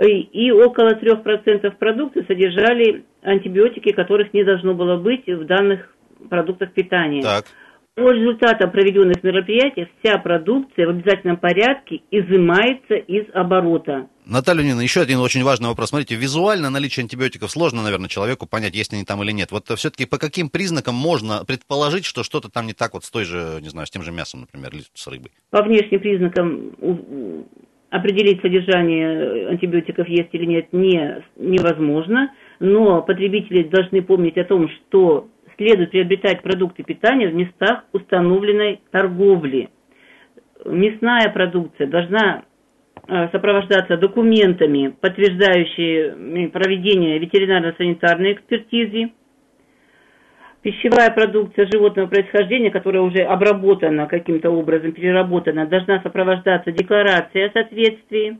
и 0.00 0.50
около 0.50 0.94
3% 0.94 1.70
продукции 1.78 2.24
содержали 2.26 3.04
антибиотики, 3.22 3.92
которых 3.92 4.32
не 4.32 4.42
должно 4.42 4.74
было 4.74 4.96
быть 4.96 5.26
в 5.26 5.44
данных 5.44 5.94
продуктах 6.28 6.72
питания. 6.72 7.22
Так. 7.22 7.44
По 7.94 8.10
результатам 8.10 8.70
проведенных 8.70 9.22
мероприятий 9.22 9.86
вся 9.98 10.16
продукция 10.16 10.86
в 10.86 10.90
обязательном 10.90 11.36
порядке 11.36 12.00
изымается 12.10 12.94
из 12.94 13.26
оборота. 13.34 14.08
Наталья 14.24 14.62
Нина, 14.62 14.80
еще 14.80 15.02
один 15.02 15.18
очень 15.18 15.44
важный 15.44 15.68
вопрос. 15.68 15.90
Смотрите, 15.90 16.14
визуально 16.14 16.70
наличие 16.70 17.02
антибиотиков 17.02 17.50
сложно, 17.50 17.82
наверное, 17.82 18.08
человеку 18.08 18.46
понять, 18.46 18.74
есть 18.74 18.94
они 18.94 19.04
там 19.04 19.22
или 19.22 19.32
нет. 19.32 19.52
Вот 19.52 19.66
все-таки 19.76 20.06
по 20.06 20.16
каким 20.16 20.48
признакам 20.48 20.94
можно 20.94 21.44
предположить, 21.44 22.06
что 22.06 22.22
что-то 22.22 22.50
там 22.50 22.66
не 22.66 22.72
так 22.72 22.94
вот 22.94 23.04
с 23.04 23.10
той 23.10 23.24
же, 23.26 23.58
не 23.60 23.68
знаю, 23.68 23.86
с 23.86 23.90
тем 23.90 24.02
же 24.02 24.10
мясом, 24.10 24.40
например, 24.40 24.70
или 24.72 24.84
с 24.94 25.06
рыбой? 25.06 25.30
По 25.50 25.62
внешним 25.62 26.00
признакам 26.00 26.72
определить 27.90 28.40
содержание 28.40 29.48
антибиотиков 29.48 30.08
есть 30.08 30.30
или 30.32 30.46
нет 30.46 30.72
не, 30.72 31.22
невозможно, 31.36 32.32
но 32.58 33.02
потребители 33.02 33.64
должны 33.64 34.00
помнить 34.00 34.38
о 34.38 34.44
том, 34.44 34.70
что 34.70 35.28
следует 35.56 35.90
приобретать 35.90 36.42
продукты 36.42 36.82
питания 36.82 37.28
в 37.28 37.34
местах 37.34 37.84
установленной 37.92 38.80
торговли. 38.90 39.68
Мясная 40.64 41.28
продукция 41.30 41.86
должна 41.86 42.44
э, 43.08 43.28
сопровождаться 43.30 43.96
документами, 43.96 44.94
подтверждающими 45.00 46.46
проведение 46.46 47.18
ветеринарно-санитарной 47.18 48.34
экспертизы. 48.34 49.12
Пищевая 50.62 51.10
продукция 51.10 51.68
животного 51.72 52.06
происхождения, 52.06 52.70
которая 52.70 53.02
уже 53.02 53.22
обработана 53.22 54.06
каким-то 54.06 54.50
образом, 54.50 54.92
переработана, 54.92 55.66
должна 55.66 56.00
сопровождаться 56.02 56.70
декларацией 56.70 57.48
о 57.48 57.52
соответствии 57.52 58.38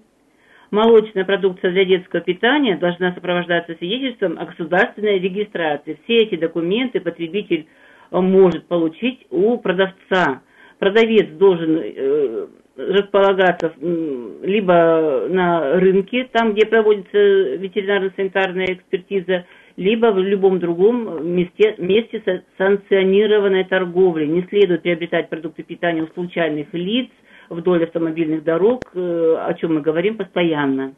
молочная 0.72 1.24
продукция 1.24 1.70
для 1.70 1.84
детского 1.84 2.22
питания 2.22 2.76
должна 2.76 3.12
сопровождаться 3.12 3.76
свидетельством 3.78 4.38
о 4.38 4.46
государственной 4.46 5.20
регистрации. 5.20 5.98
Все 6.04 6.16
эти 6.16 6.36
документы 6.36 6.98
потребитель 7.00 7.66
э, 8.10 8.18
может 8.18 8.66
получить 8.66 9.26
у 9.30 9.58
продавца. 9.58 10.42
Продавец 10.78 11.28
должен 11.28 11.78
э, 11.78 12.46
располагаться 12.76 13.72
либо 13.80 15.26
на 15.28 15.78
рынке, 15.78 16.28
там, 16.32 16.54
где 16.54 16.66
проводится 16.66 17.18
ветеринарно-санитарная 17.18 18.72
экспертиза, 18.72 19.44
либо 19.76 20.06
в 20.06 20.18
любом 20.18 20.58
другом 20.58 21.34
месте, 21.34 21.74
месте 21.76 22.44
санкционированной 22.56 23.64
торговли. 23.64 24.24
Не 24.24 24.42
следует 24.48 24.82
приобретать 24.82 25.28
продукты 25.28 25.62
питания 25.62 26.02
у 26.02 26.08
случайных 26.08 26.72
лиц, 26.72 27.10
вдоль 27.54 27.84
автомобильных 27.84 28.44
дорог, 28.44 28.90
э, 28.94 29.36
о 29.38 29.54
чем 29.54 29.74
мы 29.74 29.80
говорим 29.80 30.16
постоянно. 30.16 30.94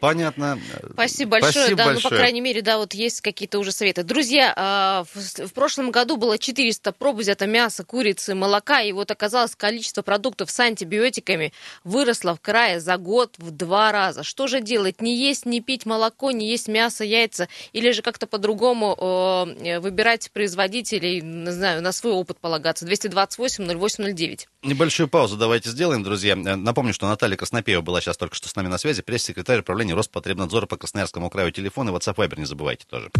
Понятно. 0.00 0.58
Спасибо 0.92 1.32
большое. 1.32 1.52
Спасибо 1.52 1.76
да, 1.76 1.84
большое. 1.86 2.02
ну, 2.04 2.10
по 2.10 2.16
крайней 2.16 2.40
мере, 2.40 2.62
да, 2.62 2.78
вот 2.78 2.94
есть 2.94 3.20
какие-то 3.20 3.58
уже 3.58 3.72
советы. 3.72 4.02
Друзья, 4.02 4.52
а, 4.56 5.04
в, 5.12 5.46
в 5.46 5.52
прошлом 5.52 5.90
году 5.90 6.16
было 6.16 6.38
400 6.38 6.92
проб 6.92 7.16
взято 7.16 7.46
мяса, 7.46 7.84
курицы, 7.84 8.34
молока, 8.34 8.82
и 8.82 8.92
вот 8.92 9.10
оказалось, 9.10 9.54
количество 9.54 10.02
продуктов 10.02 10.50
с 10.50 10.60
антибиотиками 10.60 11.52
выросло 11.84 12.34
в 12.34 12.40
крае 12.40 12.80
за 12.80 12.96
год 12.96 13.34
в 13.38 13.50
два 13.50 13.92
раза. 13.92 14.22
Что 14.22 14.46
же 14.46 14.60
делать? 14.60 15.00
Не 15.00 15.16
есть, 15.16 15.46
не 15.46 15.60
пить 15.60 15.86
молоко, 15.86 16.30
не 16.30 16.48
есть 16.48 16.68
мясо, 16.68 17.04
яйца, 17.04 17.48
или 17.72 17.90
же 17.90 18.02
как-то 18.02 18.26
по-другому 18.26 18.96
э, 18.98 19.78
выбирать 19.80 20.30
производителей, 20.32 21.20
не 21.20 21.50
знаю, 21.50 21.82
на 21.82 21.92
свой 21.92 22.12
опыт 22.12 22.38
полагаться? 22.38 22.86
228-08-09. 22.86 24.46
Небольшую 24.62 25.08
паузу 25.08 25.36
давайте 25.36 25.70
сделаем, 25.70 26.02
друзья. 26.02 26.36
Напомню, 26.36 26.94
что 26.94 27.08
Наталья 27.08 27.36
Краснопева 27.36 27.80
была 27.80 28.00
сейчас 28.00 28.16
только 28.16 28.34
что 28.34 28.48
с 28.48 28.56
нами 28.56 28.68
на 28.68 28.78
связи, 28.78 29.02
пресс-секретарь 29.02 29.51
управления 29.60 29.94
Роспотребнадзора 29.94 30.66
по 30.66 30.76
Красноярскому 30.76 31.30
краю. 31.30 31.52
Телефон 31.52 31.88
и 31.88 31.92
WhatsApp 31.92 32.16
Viber 32.16 32.38
не 32.38 32.46
забывайте 32.46 32.86
тоже. 32.88 33.10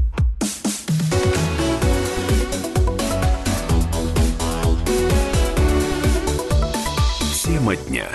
Тема 7.45 7.77
дня. 7.77 8.09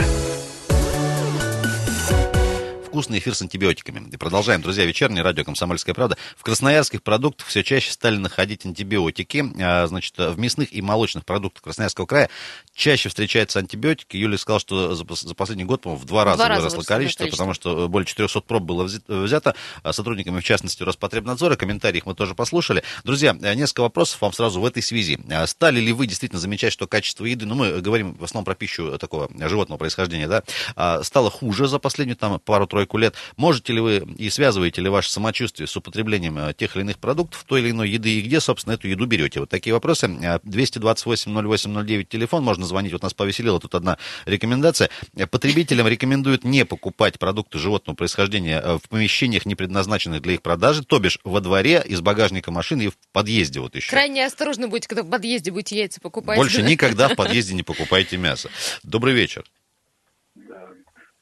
Вкусный 2.97 3.19
эфир 3.19 3.35
с 3.35 3.43
антибиотиками. 3.43 4.09
И 4.11 4.17
продолжаем, 4.17 4.59
друзья, 4.63 4.83
вечерний 4.83 5.21
радио 5.21 5.43
«Комсомольская 5.43 5.93
правда». 5.93 6.17
В 6.35 6.41
красноярских 6.41 7.03
продуктах 7.03 7.45
все 7.45 7.63
чаще 7.63 7.91
стали 7.91 8.17
находить 8.17 8.65
антибиотики. 8.65 9.45
А, 9.61 9.85
Значит, 9.85 10.17
в 10.17 10.39
мясных 10.39 10.73
и 10.73 10.81
молочных 10.81 11.23
продуктах 11.23 11.61
Красноярского 11.61 12.07
края 12.07 12.31
чаще 12.73 13.09
встречаются 13.09 13.59
антибиотики. 13.59 14.17
Юлия 14.17 14.39
сказала, 14.39 14.59
что 14.59 14.95
за, 14.95 15.03
пос- 15.03 15.27
за 15.27 15.35
последний 15.35 15.63
год, 15.63 15.81
по-моему, 15.81 16.01
в 16.01 16.05
два 16.07 16.23
раза 16.25 16.37
два 16.37 16.47
раза 16.47 16.61
выросло 16.61 16.77
выросло 16.77 16.93
количество, 16.95 17.23
количество. 17.25 17.37
потому 17.43 17.53
что 17.53 17.87
более 17.87 18.07
400 18.07 18.41
проб 18.41 18.63
было 18.63 18.85
взя- 18.85 19.23
взято 19.23 19.53
а, 19.83 19.93
сотрудниками, 19.93 20.39
в 20.39 20.43
частности, 20.43 20.81
Роспотребнадзора. 20.81 21.55
Комментарии 21.55 21.99
их 21.99 22.07
мы 22.07 22.15
тоже 22.15 22.33
послушали. 22.33 22.81
Друзья, 23.03 23.37
э, 23.39 23.53
несколько 23.53 23.81
вопросов 23.81 24.19
вам 24.21 24.33
сразу 24.33 24.59
в 24.59 24.65
этой 24.65 24.81
связи. 24.81 25.19
А, 25.29 25.45
Стали 25.45 25.79
ли 25.79 25.93
вы 25.93 26.07
действительно 26.07 26.41
замечать, 26.41 26.73
что 26.73 26.87
качество 26.87 27.25
еды, 27.25 27.45
ну, 27.45 27.53
мы 27.53 27.79
говорим 27.79 28.15
в 28.15 28.23
основном 28.23 28.45
про 28.45 28.55
пищу 28.55 28.97
такого 28.97 29.29
животного 29.47 29.77
происхождения, 29.77 30.27
да, 30.27 30.41
а, 30.75 31.03
стало 31.03 31.29
хуже 31.29 31.67
за 31.67 31.77
последнюю 31.77 32.17
там 32.17 32.39
пару-тройку 32.39 32.86
лет? 32.95 33.15
Можете 33.35 33.73
ли 33.73 33.81
вы 33.81 34.07
и 34.17 34.29
связываете 34.29 34.81
ли 34.81 34.89
ваше 34.89 35.11
самочувствие 35.11 35.67
с 35.67 35.75
употреблением 35.75 36.37
э, 36.37 36.53
тех 36.53 36.75
или 36.75 36.83
иных 36.83 36.99
продуктов, 36.99 37.43
той 37.43 37.61
или 37.61 37.71
иной 37.71 37.89
еды, 37.89 38.11
и 38.11 38.21
где, 38.21 38.39
собственно, 38.39 38.75
эту 38.75 38.87
еду 38.87 39.05
берете? 39.05 39.41
Вот 39.41 39.49
такие 39.49 39.73
вопросы. 39.73 40.05
А, 40.23 40.39
228-08-09 40.39 42.05
телефон, 42.05 42.43
можно 42.43 42.65
звонить. 42.65 42.93
Вот 42.93 43.03
нас 43.03 43.13
повеселила 43.13 43.59
тут 43.59 43.75
одна 43.75 43.97
рекомендация. 44.25 44.89
Э, 45.15 45.27
Потребителям 45.27 45.87
рекомендуют 45.87 46.43
не 46.43 46.63
покупать 46.65 47.19
продукты 47.19 47.59
животного 47.59 47.95
происхождения 47.95 48.61
э, 48.63 48.77
в 48.77 48.87
помещениях, 48.87 49.45
не 49.45 49.55
предназначенных 49.55 50.21
для 50.21 50.35
их 50.35 50.41
продажи, 50.41 50.83
то 50.83 50.99
бишь 50.99 51.19
во 51.23 51.41
дворе, 51.41 51.83
из 51.85 52.01
багажника 52.01 52.51
машины 52.51 52.83
и 52.83 52.87
в 52.89 52.97
подъезде 53.11 53.59
вот 53.59 53.75
еще. 53.75 53.89
Крайне 53.89 54.25
осторожно 54.25 54.67
будете, 54.67 54.87
когда 54.87 55.03
в 55.03 55.09
подъезде 55.09 55.51
будете 55.51 55.77
яйца 55.77 55.99
покупать. 55.99 56.37
Больше 56.37 56.61
никогда 56.77 57.09
в 57.09 57.15
подъезде 57.15 57.55
не 57.55 57.63
покупайте 57.63 58.17
мясо. 58.17 58.49
Добрый 58.83 59.13
вечер. 59.13 59.43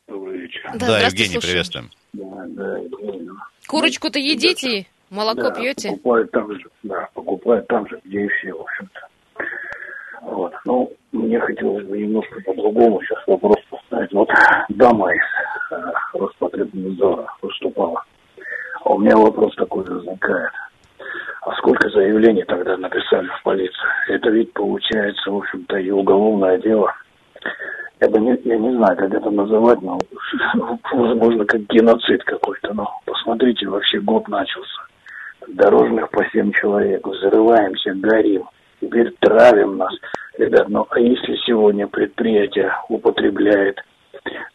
Добрый 0.08 0.38
вечер. 0.40 0.62
Да, 0.76 0.88
Да, 0.88 1.00
Евгений, 1.00 1.32
слушаем. 1.34 1.42
приветствуем. 1.42 1.90
Да, 2.14 2.44
да, 2.48 2.78
Евгений. 2.78 3.30
Курочку-то 3.68 4.20
едите, 4.20 4.86
молоко 5.10 5.50
Да, 5.50 5.52
пьете? 5.52 5.90
Покупаю 5.92 6.28
там 6.28 6.52
же, 6.54 6.66
да, 6.84 7.10
покупаю 7.14 7.64
там 7.64 7.88
же, 7.88 8.00
где 8.04 8.26
и 8.26 8.28
все, 8.28 8.54
в 8.54 8.62
общем-то. 8.62 9.00
Вот. 10.22 10.54
Ну, 10.66 10.92
мне 11.12 11.40
хотелось 11.40 11.86
бы 11.88 11.98
немножко 11.98 12.40
по-другому 12.42 13.02
сейчас 13.02 13.26
вопрос 13.28 13.58
поставить. 13.70 14.12
Вот 14.14 14.30
дама 14.70 15.12
из 15.14 15.22
э, 15.72 15.92
Роспотребнадзора 16.14 17.28
выступала. 17.42 18.04
А 18.84 18.94
у 18.94 19.00
меня 19.00 19.16
вопрос 19.18 19.56
такой 19.56 19.84
возникает. 19.86 20.52
А 21.42 21.56
сколько 21.58 21.90
заявлений 21.90 22.44
тогда 22.44 22.78
написали 22.78 23.28
в 23.28 23.44
полицию? 23.44 23.90
Это 24.10 24.30
ведь 24.30 24.54
получается, 24.54 25.32
в 25.32 25.38
общем-то, 25.38 25.78
и 25.78 25.90
уголовное 25.92 26.58
дело. 26.60 26.92
Я 28.06 28.12
бы 28.12 28.20
не, 28.20 28.40
я 28.44 28.58
не 28.60 28.72
знаю, 28.78 28.96
как 28.96 29.12
это 29.12 29.32
называть, 29.32 29.82
но 29.82 29.98
возможно, 30.94 31.44
как 31.46 31.62
геноцид 31.62 32.24
какой-то. 32.24 32.72
Но 32.76 32.88
посмотрите, 33.04 33.68
вообще 33.68 34.00
год 34.00 34.28
начался. 34.28 34.84
Дорожных 35.48 36.12
по 36.12 36.24
семь 36.32 36.52
человек, 36.52 37.06
взрываемся, 37.08 37.96
горим. 37.96 38.44
Теперь 38.80 39.12
травим 39.20 39.78
нас. 39.78 39.92
Ребят, 40.38 40.70
ну 40.70 40.86
а 40.88 41.00
если 41.00 41.36
сегодня 41.48 41.88
предприятие 41.88 42.72
употребляет 42.90 43.80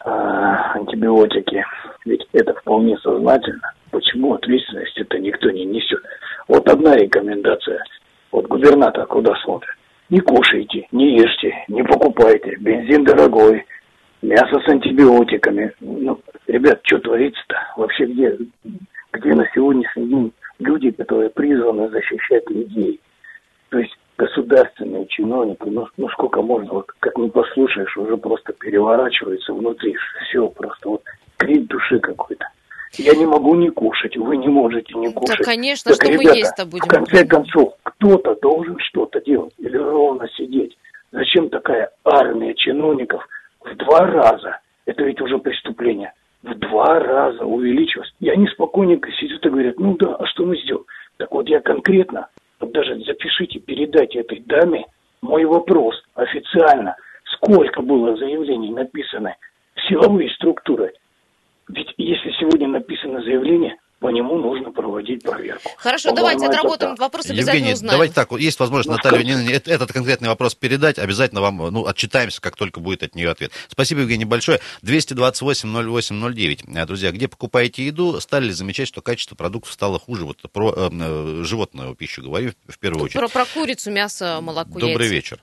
а, 0.05 0.75
антибиотики, 0.75 1.65
ведь 2.05 2.25
это 2.33 2.55
вполне 2.55 2.97
сознательно, 2.99 3.73
почему 3.91 4.35
ответственность 4.35 4.97
это 4.97 5.19
никто 5.19 5.51
не 5.51 5.65
несет? 5.65 6.03
Вот 6.47 6.69
одна 6.69 6.95
рекомендация. 6.95 7.83
Вот 8.31 8.47
губернатор 8.47 9.07
куда 9.07 9.35
смотрит? 9.43 9.75
Не 10.11 10.19
кушайте, 10.21 10.89
не 10.91 11.17
ешьте, 11.17 11.65
не 11.69 11.85
покупайте. 11.85 12.57
Бензин 12.59 13.05
дорогой, 13.05 13.65
мясо 14.23 14.59
с 14.59 14.69
антибиотиками. 14.69 15.73
Ну, 15.79 16.21
ребят, 16.49 16.81
что 16.83 16.99
творится-то? 16.99 17.57
Вообще 17.77 18.07
где, 18.07 18.37
где 19.13 19.35
на 19.35 19.47
сегодняшний 19.55 20.09
день 20.09 20.33
люди, 20.59 20.91
которые 20.91 21.31
призваны 21.31 21.89
защищать 21.91 22.51
людей? 22.51 23.01
То 23.69 23.79
есть 23.79 23.97
государственные 24.19 25.07
чиновники, 25.07 25.63
ну, 25.67 25.87
ну 25.97 26.09
сколько 26.09 26.43
можно, 26.43 26.73
вот 26.73 26.91
как 26.99 27.17
не 27.17 27.31
послушаешь, 27.31 27.97
уже 27.97 28.17
просто 28.17 28.53
переворачивается 28.53 29.55
внутри. 29.55 29.95
Все 30.25 30.49
просто 30.49 30.89
вот 30.89 31.05
крик 31.37 31.69
души 31.69 32.01
какой-то. 32.01 32.47
Я 32.99 33.15
не 33.15 33.27
могу 33.27 33.55
не 33.55 33.71
кушать, 33.71 34.17
вы 34.17 34.37
не 34.37 34.49
можете 34.49 34.95
не 34.95 35.13
кушать. 35.13 35.39
Да, 35.39 35.45
конечно, 35.45 35.93
Так, 35.93 36.03
что 36.03 36.13
мы 36.13 36.23
ребята, 36.23 36.39
есть-то 36.39 36.67
будем. 36.67 36.85
В 36.85 36.89
конце 36.89 37.25
концов, 37.25 37.75
кто-то 37.83 38.37
должен 38.43 38.79
что-то 38.81 39.21
делать 39.21 39.55
или 39.59 39.77
ровно 39.77 40.29
сидеть. 40.37 40.77
Зачем 41.13 41.49
такая 41.51 41.91
армия 42.05 42.55
чиновников 42.55 43.27
в 43.61 43.77
два 43.77 44.01
раза? 44.07 44.59
Это 44.87 45.05
ведь 45.05 45.21
уже 45.21 45.39
преступление. 45.39 46.13
В 46.43 46.55
два 46.55 46.99
раза 46.99 47.45
увеличилось. 47.45 48.13
И 48.19 48.29
они 48.29 48.49
спокойненько 48.49 49.11
сидят 49.13 49.45
и 49.45 49.49
говорят, 49.51 49.79
ну 49.79 49.97
да, 49.97 50.15
а 50.17 50.27
что 50.27 50.45
мы 50.45 50.57
сделаем? 50.59 50.87
Так 51.19 51.33
вот 51.33 51.49
я 51.49 51.61
конкретно, 51.61 52.29
вот 52.59 52.73
даже 52.73 52.99
запишите, 53.05 53.61
передайте 53.61 54.21
этой 54.21 54.41
даме 54.41 54.87
мой 55.23 55.45
вопрос 55.45 56.03
официально. 56.15 56.97
Сколько 57.35 57.83
было 57.83 58.17
заявлений 58.17 58.71
написано 58.71 59.37
в 59.75 59.89
силовые 59.89 60.31
структуры? 60.31 60.93
Ведь 61.75 61.89
если 61.97 62.31
сегодня 62.41 62.69
написано 62.69 63.23
заявление, 63.23 63.77
по 64.01 64.09
нему 64.11 64.39
нужно 64.39 64.73
проводить 64.73 65.23
проверку. 65.23 65.71
Хорошо, 65.77 66.09
По-моему, 66.09 66.39
давайте 66.41 66.47
отработаем 66.47 66.93
так. 66.93 67.01
вопрос, 67.01 67.27
обязательно 67.27 67.53
Евгений, 67.53 67.75
узнаем. 67.75 67.93
давайте 67.93 68.15
так, 68.15 68.31
вот 68.31 68.41
есть 68.41 68.59
возможность 68.59 69.05
Ну? 69.05 69.17
Нинине 69.19 69.53
э- 69.53 69.61
этот 69.71 69.93
конкретный 69.93 70.29
вопрос 70.29 70.55
передать, 70.55 70.99
обязательно 70.99 71.43
вам, 71.43 71.59
ну, 71.59 71.87
отчитаемся, 71.87 72.41
как 72.41 72.57
только 72.57 72.81
будет 72.81 73.03
от 73.03 73.15
нее 73.15 73.29
ответ. 73.31 73.53
Спасибо, 73.69 74.01
Евгений, 74.01 74.25
большое. 74.25 74.61
228-08-09. 74.83 76.65
Э, 76.75 76.87
Друзья, 76.87 77.11
где 77.13 77.29
покупаете 77.29 77.85
еду, 77.85 78.19
стали 78.21 78.47
ли 78.47 78.53
замечать, 78.53 78.89
что 78.89 79.03
качество 79.03 79.35
продуктов 79.35 79.73
стало 79.73 79.99
хуже? 79.99 80.25
Вот 80.25 80.39
про 80.51 80.73
э, 80.75 80.89
э, 80.91 81.43
животную 81.45 81.95
пищу 81.95 82.23
говорю 82.23 82.53
в 82.69 82.79
первую 82.79 83.05
очередь. 83.05 83.21
Про, 83.21 83.29
про 83.29 83.45
курицу, 83.45 83.91
мясо, 83.91 84.39
молоко, 84.41 84.79
Добрый 84.81 85.09
яйца. 85.09 85.15
вечер. 85.15 85.41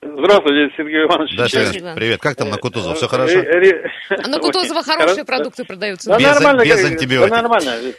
Здравствуйте, 0.00 0.74
Сергей 0.76 1.04
Иванович. 1.04 1.36
Да, 1.36 1.48
Сергей 1.48 1.80
Иванович. 1.80 1.98
привет. 2.00 2.20
Как 2.20 2.36
там 2.36 2.50
на 2.50 2.56
Кутузова? 2.56 2.94
Все 2.94 3.06
Э, 3.06 3.08
хорошо? 3.08 3.38
э, 3.40 3.90
А 4.10 4.28
на 4.28 4.38
Кутузова 4.38 4.82
хорошие 4.82 5.22
хоро- 5.24 5.26
продукты 5.26 5.64
продаются. 5.64 6.10
Да 6.10 6.18
Без- 6.18 6.34
нормально, 6.40 6.64
без 6.64 6.84
антибиотиков. 6.84 7.30
Да 7.30 7.42
нормально. 7.42 7.92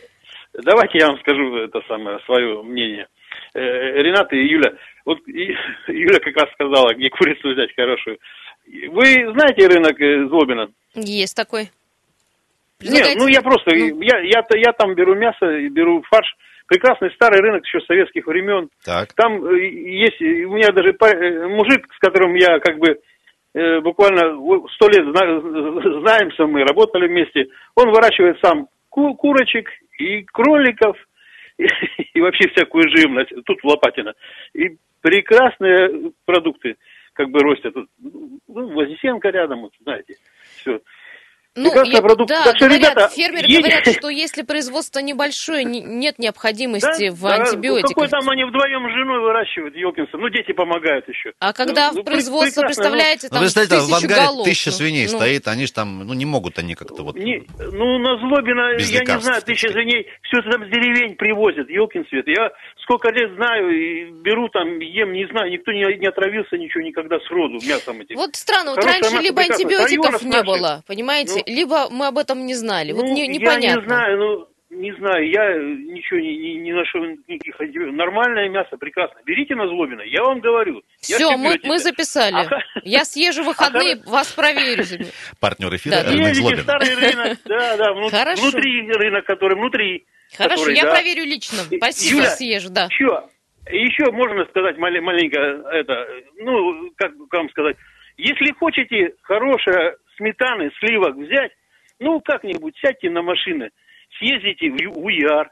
Давайте 0.53 0.97
я 0.99 1.07
вам 1.07 1.19
скажу 1.19 1.55
это 1.57 1.81
самое, 1.87 2.19
свое 2.25 2.61
мнение. 2.63 3.07
Э, 3.53 3.59
Рената 4.01 4.35
и 4.35 4.45
Юля, 4.47 4.73
вот 5.05 5.19
и- 5.27 5.53
Юля 5.87 6.19
как 6.19 6.35
раз 6.37 6.51
сказала, 6.53 6.93
где 6.93 7.09
курицу 7.09 7.49
взять 7.53 7.73
хорошую. 7.75 8.17
Вы 8.89 9.31
знаете 9.33 9.67
рынок 9.67 9.99
э, 9.99 10.27
Злобина? 10.27 10.69
Есть 10.95 11.35
такой. 11.35 11.69
Нет, 12.81 13.07
ну 13.17 13.27
я 13.27 13.41
просто, 13.41 13.71
Ну. 13.75 14.01
я, 14.01 14.19
я, 14.19 14.41
я 14.55 14.71
там 14.71 14.95
беру 14.95 15.13
мясо, 15.15 15.45
и 15.51 15.67
беру 15.67 16.01
фарш. 16.09 16.33
Прекрасный 16.69 17.11
старый 17.11 17.41
рынок 17.41 17.65
еще 17.65 17.81
советских 17.81 18.27
времен. 18.27 18.69
Так. 18.85 19.11
Там 19.13 19.43
э, 19.43 19.67
есть, 19.67 20.21
и 20.21 20.45
у 20.45 20.53
меня 20.53 20.69
даже 20.71 20.89
э, 20.89 21.47
мужик, 21.47 21.87
с 21.93 21.97
которым 21.97 22.35
я 22.35 22.59
как 22.59 22.77
бы 22.77 22.99
э, 23.55 23.79
буквально 23.81 24.37
сто 24.75 24.87
лет 24.87 25.03
зна- 25.05 26.01
знаемся 26.01 26.45
мы, 26.45 26.63
работали 26.63 27.07
вместе, 27.07 27.47
он 27.75 27.89
выращивает 27.89 28.37
сам 28.43 28.67
ку- 28.89 29.15
курочек 29.15 29.67
и 29.97 30.21
кроликов, 30.23 30.95
и, 31.57 31.65
и 32.13 32.21
вообще 32.21 32.47
всякую 32.49 32.83
живность, 32.95 33.33
тут 33.45 33.59
в 33.61 33.65
Лопатино. 33.65 34.13
И 34.53 34.77
прекрасные 35.01 36.11
продукты 36.25 36.75
как 37.13 37.29
бы 37.31 37.39
растят. 37.39 37.73
Ну, 37.97 38.39
Вознесенко 38.47 39.29
рядом, 39.29 39.61
вот, 39.61 39.71
знаете, 39.81 40.15
все. 40.57 40.79
Ну, 41.63 41.83
я- 41.85 42.01
продукция. 42.01 42.37
да, 42.39 42.43
так 42.45 42.55
что, 42.57 42.65
говорят, 42.67 42.91
ребята, 42.93 43.09
фермеры 43.15 43.47
едь- 43.47 43.59
говорят, 43.61 43.87
что 43.97 44.09
если 44.09 44.41
производство 44.43 44.99
небольшое, 44.99 45.63
не- 45.63 45.81
нет 45.81 46.19
необходимости 46.19 47.09
Да? 47.09 47.15
в 47.15 47.25
антибиотиках. 47.25 47.89
Какой 47.89 48.07
там 48.07 48.29
они 48.29 48.43
вдвоем 48.45 48.87
с 48.89 48.93
женой 48.93 49.19
выращивают, 49.21 49.75
Елкинсон? 49.75 50.19
Ну, 50.21 50.29
дети 50.29 50.51
помогают 50.53 51.07
еще. 51.07 51.33
А 51.39 51.53
когда 51.53 51.91
Ну, 51.91 52.01
в 52.01 52.03
производство, 52.03 52.61
представляете, 52.63 53.27
Ну, 53.31 53.35
там 53.35 53.41
представляете, 53.43 53.75
в 53.77 53.87
тысячу 53.87 53.95
ангаре 54.05 54.25
голов. 54.25 54.45
тысяча 54.45 54.69
ну, 54.71 54.75
свиней 54.77 55.07
ну. 55.09 55.17
стоит, 55.17 55.47
они 55.47 55.65
же 55.65 55.73
там, 55.73 55.99
ну, 56.07 56.13
не 56.13 56.25
могут 56.25 56.57
они 56.59 56.75
как-то 56.75 57.03
вот... 57.03 57.15
Не, 57.15 57.43
ну, 57.57 57.97
на 57.99 58.17
Злобина, 58.19 58.71
я 58.71 58.99
не 59.15 59.21
знаю, 59.21 59.41
тысяча 59.41 59.69
сказать. 59.69 59.73
свиней, 59.87 60.07
все 60.23 60.39
это 60.39 60.51
там 60.51 60.65
с 60.65 60.69
деревень 60.69 61.15
привозят, 61.15 61.69
елкин 61.69 62.05
свет. 62.09 62.25
Я 62.27 62.51
сколько 62.83 63.09
лет 63.09 63.33
знаю, 63.35 63.69
и 63.69 64.11
беру 64.11 64.49
там, 64.49 64.79
ем, 64.79 65.13
не 65.13 65.27
знаю, 65.27 65.51
никто 65.51 65.71
не, 65.71 65.83
не 65.97 66.07
отравился 66.07 66.57
ничего 66.57 66.81
никогда 66.83 67.17
с 67.19 67.29
роду 67.29 67.55
мясом 67.65 68.01
этим. 68.01 68.15
Вот 68.15 68.35
странно, 68.35 68.71
вот 68.71 68.83
раньше 68.83 69.17
либо 69.21 69.41
антибиотиков 69.41 69.89
Районов 69.89 70.21
не 70.23 70.29
наших. 70.29 70.45
было, 70.45 70.83
понимаете, 70.87 71.43
Ну, 71.47 71.48
либо 71.49 71.89
мы 71.89 72.07
об 72.07 72.17
этом 72.17 72.45
не 72.45 72.55
знали. 72.55 72.91
Вот 72.93 73.03
Ну, 73.05 73.13
не, 73.13 73.21
Я 73.25 73.27
непонятно. 73.27 73.81
не 73.81 73.85
знаю, 73.87 74.17
ну, 74.17 74.47
не 74.69 74.91
знаю, 74.93 75.27
я 75.29 75.55
ничего 75.57 76.19
не, 76.19 76.37
не, 76.37 76.55
не 76.59 76.73
нашел 76.73 77.03
никаких 77.03 77.59
антибиотиков. 77.59 77.95
Нормальное 77.95 78.49
мясо, 78.49 78.77
прекрасно. 78.77 79.17
Берите 79.25 79.55
на 79.55 79.67
Злобина, 79.67 80.01
я 80.03 80.21
вам 80.23 80.39
говорю. 80.41 80.83
Я 81.07 81.15
Все, 81.17 81.37
мы, 81.37 81.59
мы 81.63 81.79
записали. 81.79 82.35
А- 82.35 82.59
Я 82.83 83.03
съезжу 83.03 83.43
в 83.43 83.47
выходные, 83.47 84.01
вас 84.05 84.31
проверю. 84.31 84.83
Партнер 85.39 85.75
эфира 85.75 86.03
Да. 86.03 86.11
Рынок 86.11 86.35
Злобина. 86.35 86.61
старый 86.63 86.95
рынок, 86.95 87.37
да, 87.45 87.77
да, 87.77 87.93
вну- 87.93 88.09
Хорошо. 88.09 88.41
внутри 88.43 88.91
рынок, 88.91 89.25
который 89.25 89.57
внутри. 89.57 90.05
Хорошо, 90.37 90.57
который, 90.57 90.75
я 90.77 90.83
да. 90.83 90.91
проверю 90.91 91.23
лично. 91.23 91.57
Спасибо, 91.77 92.17
Юля, 92.19 92.29
съезжу, 92.29 92.69
да. 92.69 92.85
Еще, 92.91 93.23
еще 93.71 94.11
можно 94.11 94.45
сказать 94.45 94.77
мале- 94.77 95.01
маленько, 95.01 95.39
это, 95.71 96.05
ну, 96.37 96.91
как 96.95 97.17
бы 97.17 97.25
вам 97.31 97.49
сказать, 97.49 97.75
если 98.17 98.53
хотите 98.59 99.15
хорошее 99.23 99.95
сметаны, 100.19 100.69
сливок 100.79 101.15
взять, 101.15 101.51
ну, 101.99 102.19
как-нибудь 102.21 102.75
сядьте 102.77 103.09
на 103.09 103.21
машины, 103.21 103.69
съездите 104.19 104.69
в 104.69 104.99
УЯР, 104.99 105.49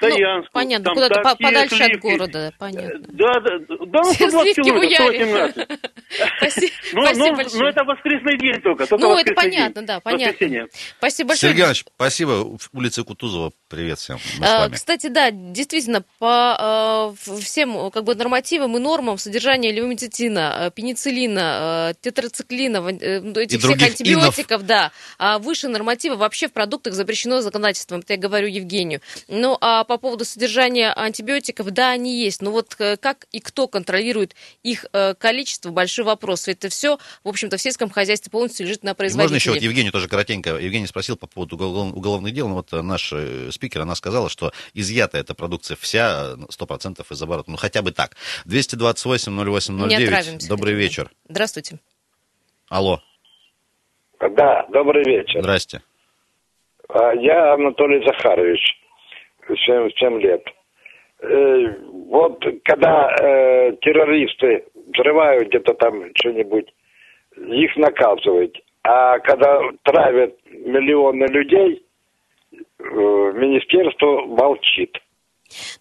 Саянск. 0.00 0.50
Ну, 0.52 0.60
понятно, 0.60 0.84
там 0.84 0.94
куда-то 0.94 1.20
по- 1.22 1.36
подальше 1.36 1.82
от 1.82 2.00
города, 2.00 2.52
понятно. 2.58 3.00
Да, 3.08 3.32
да, 3.40 3.58
да, 3.60 3.76
да, 3.86 4.00
ну, 4.02 4.12
120 4.12 4.54
Сливки 4.54 4.60
в 4.60 4.64
километров, 4.64 5.08
Уяре. 5.08 5.26
118. 5.26 5.80
Спасибо, 6.36 6.72
Ну, 6.92 7.02
спасибо 7.04 7.26
ну, 7.26 7.36
большое. 7.36 7.62
ну, 7.62 7.68
это 7.68 7.84
воскресный 7.84 8.38
день 8.38 8.60
только. 8.62 8.86
только 8.86 9.04
Ну, 9.04 9.16
это 9.16 9.34
понятно, 9.34 9.82
да, 9.82 10.00
понятно. 10.00 10.68
Спасибо 10.98 11.28
большое. 11.28 11.50
Сергей 11.50 11.62
Иванович, 11.62 11.84
спасибо. 11.94 12.58
Улица 12.72 13.04
Кутузова, 13.04 13.52
привет 13.68 13.98
всем. 13.98 14.18
А. 14.40 14.68
Кстати, 14.68 15.08
да, 15.08 15.30
действительно, 15.30 16.04
по 16.18 17.14
э, 17.18 17.30
в- 17.30 17.40
всем 17.42 17.90
как 17.90 18.04
бы 18.04 18.14
нормативам 18.14 18.76
и 18.76 18.80
нормам 18.80 19.18
содержания 19.18 19.72
левомицетина, 19.72 20.56
э, 20.66 20.70
пенициллина, 20.70 21.90
э, 21.90 21.94
тетрациклина, 22.00 22.78
э, 23.00 23.20
ну, 23.20 23.32
этих 23.40 23.58
всех 23.58 23.62
других 23.62 23.88
антибиотиков, 23.88 24.64
да, 24.64 24.92
а 25.18 25.38
выше 25.38 25.68
норматива 25.68 26.16
вообще 26.16 26.48
в 26.48 26.52
продуктах 26.52 26.94
запрещено 26.94 27.40
законодательством, 27.40 28.00
это 28.00 28.14
я 28.14 28.18
говорю 28.18 28.48
Евгению. 28.48 29.00
Ну, 29.28 29.56
а 29.60 29.84
по 29.84 29.98
поводу 29.98 30.24
содержания 30.24 30.92
антибиотиков, 30.92 31.70
да, 31.70 31.90
они 31.90 32.18
есть, 32.18 32.42
но 32.42 32.50
вот 32.52 32.76
э, 32.78 32.96
как 32.96 33.26
и 33.32 33.40
кто 33.40 33.68
контролирует 33.68 34.34
их 34.62 34.86
э, 34.92 35.14
количество, 35.18 35.70
большой 35.70 36.04
вопрос. 36.04 36.48
Это 36.48 36.68
все, 36.68 36.98
в 37.24 37.28
общем-то, 37.28 37.56
в 37.56 37.60
сельском 37.60 37.90
хозяйстве 37.90 38.30
полностью 38.30 38.66
лежит 38.66 38.82
на 38.84 38.90
И 38.90 38.94
производителе. 38.94 39.34
Можно 39.34 39.36
еще 39.36 39.50
вот 39.52 39.62
Евгению 39.62 39.92
тоже 39.92 40.08
коротенько. 40.08 40.56
Евгений 40.56 40.86
спросил 40.86 41.16
по 41.16 41.26
поводу 41.26 41.56
уголов- 41.56 41.92
уголовных 41.94 42.32
дел. 42.32 42.48
Ну, 42.48 42.54
вот 42.54 42.70
наш 42.72 43.12
спикер, 43.56 43.80
она 43.82 43.94
сказала, 43.94 44.28
что 44.28 44.52
изъята 44.74 45.18
эта 45.18 45.34
продукция 45.34 45.76
вся, 45.76 46.34
э, 46.38 46.46
100% 46.50 47.10
из 47.10 47.22
оборота. 47.22 47.50
Ну, 47.50 47.56
хотя 47.56 47.82
бы 47.82 47.90
так. 47.92 48.16
228-08-09. 48.46 49.88
Не 49.88 50.04
отравимся. 50.04 50.48
Добрый 50.48 50.74
вечер. 50.74 51.10
Здравствуйте. 51.28 51.78
Алло, 52.68 53.00
Да, 54.20 54.66
добрый 54.70 55.04
вечер. 55.04 55.40
здрасте. 55.42 55.82
А, 56.88 57.12
Я 57.14 57.54
Анатолий 57.54 58.04
Захарович, 58.06 58.60
77 59.48 60.20
лет. 60.20 60.42
Э, 61.20 61.76
Вот 62.08 62.42
когда 62.64 63.10
э, 63.20 63.72
террористы 63.82 64.64
взрывают 64.92 65.48
где-то 65.48 65.74
там 65.74 66.04
что-нибудь, 66.14 66.72
их 67.36 67.76
наказывают. 67.76 68.56
А 68.82 69.18
когда 69.20 69.60
травят 69.82 70.34
миллионы 70.50 71.24
людей, 71.26 71.82
э, 71.82 71.85
министерство 72.78 74.26
молчит. 74.26 74.92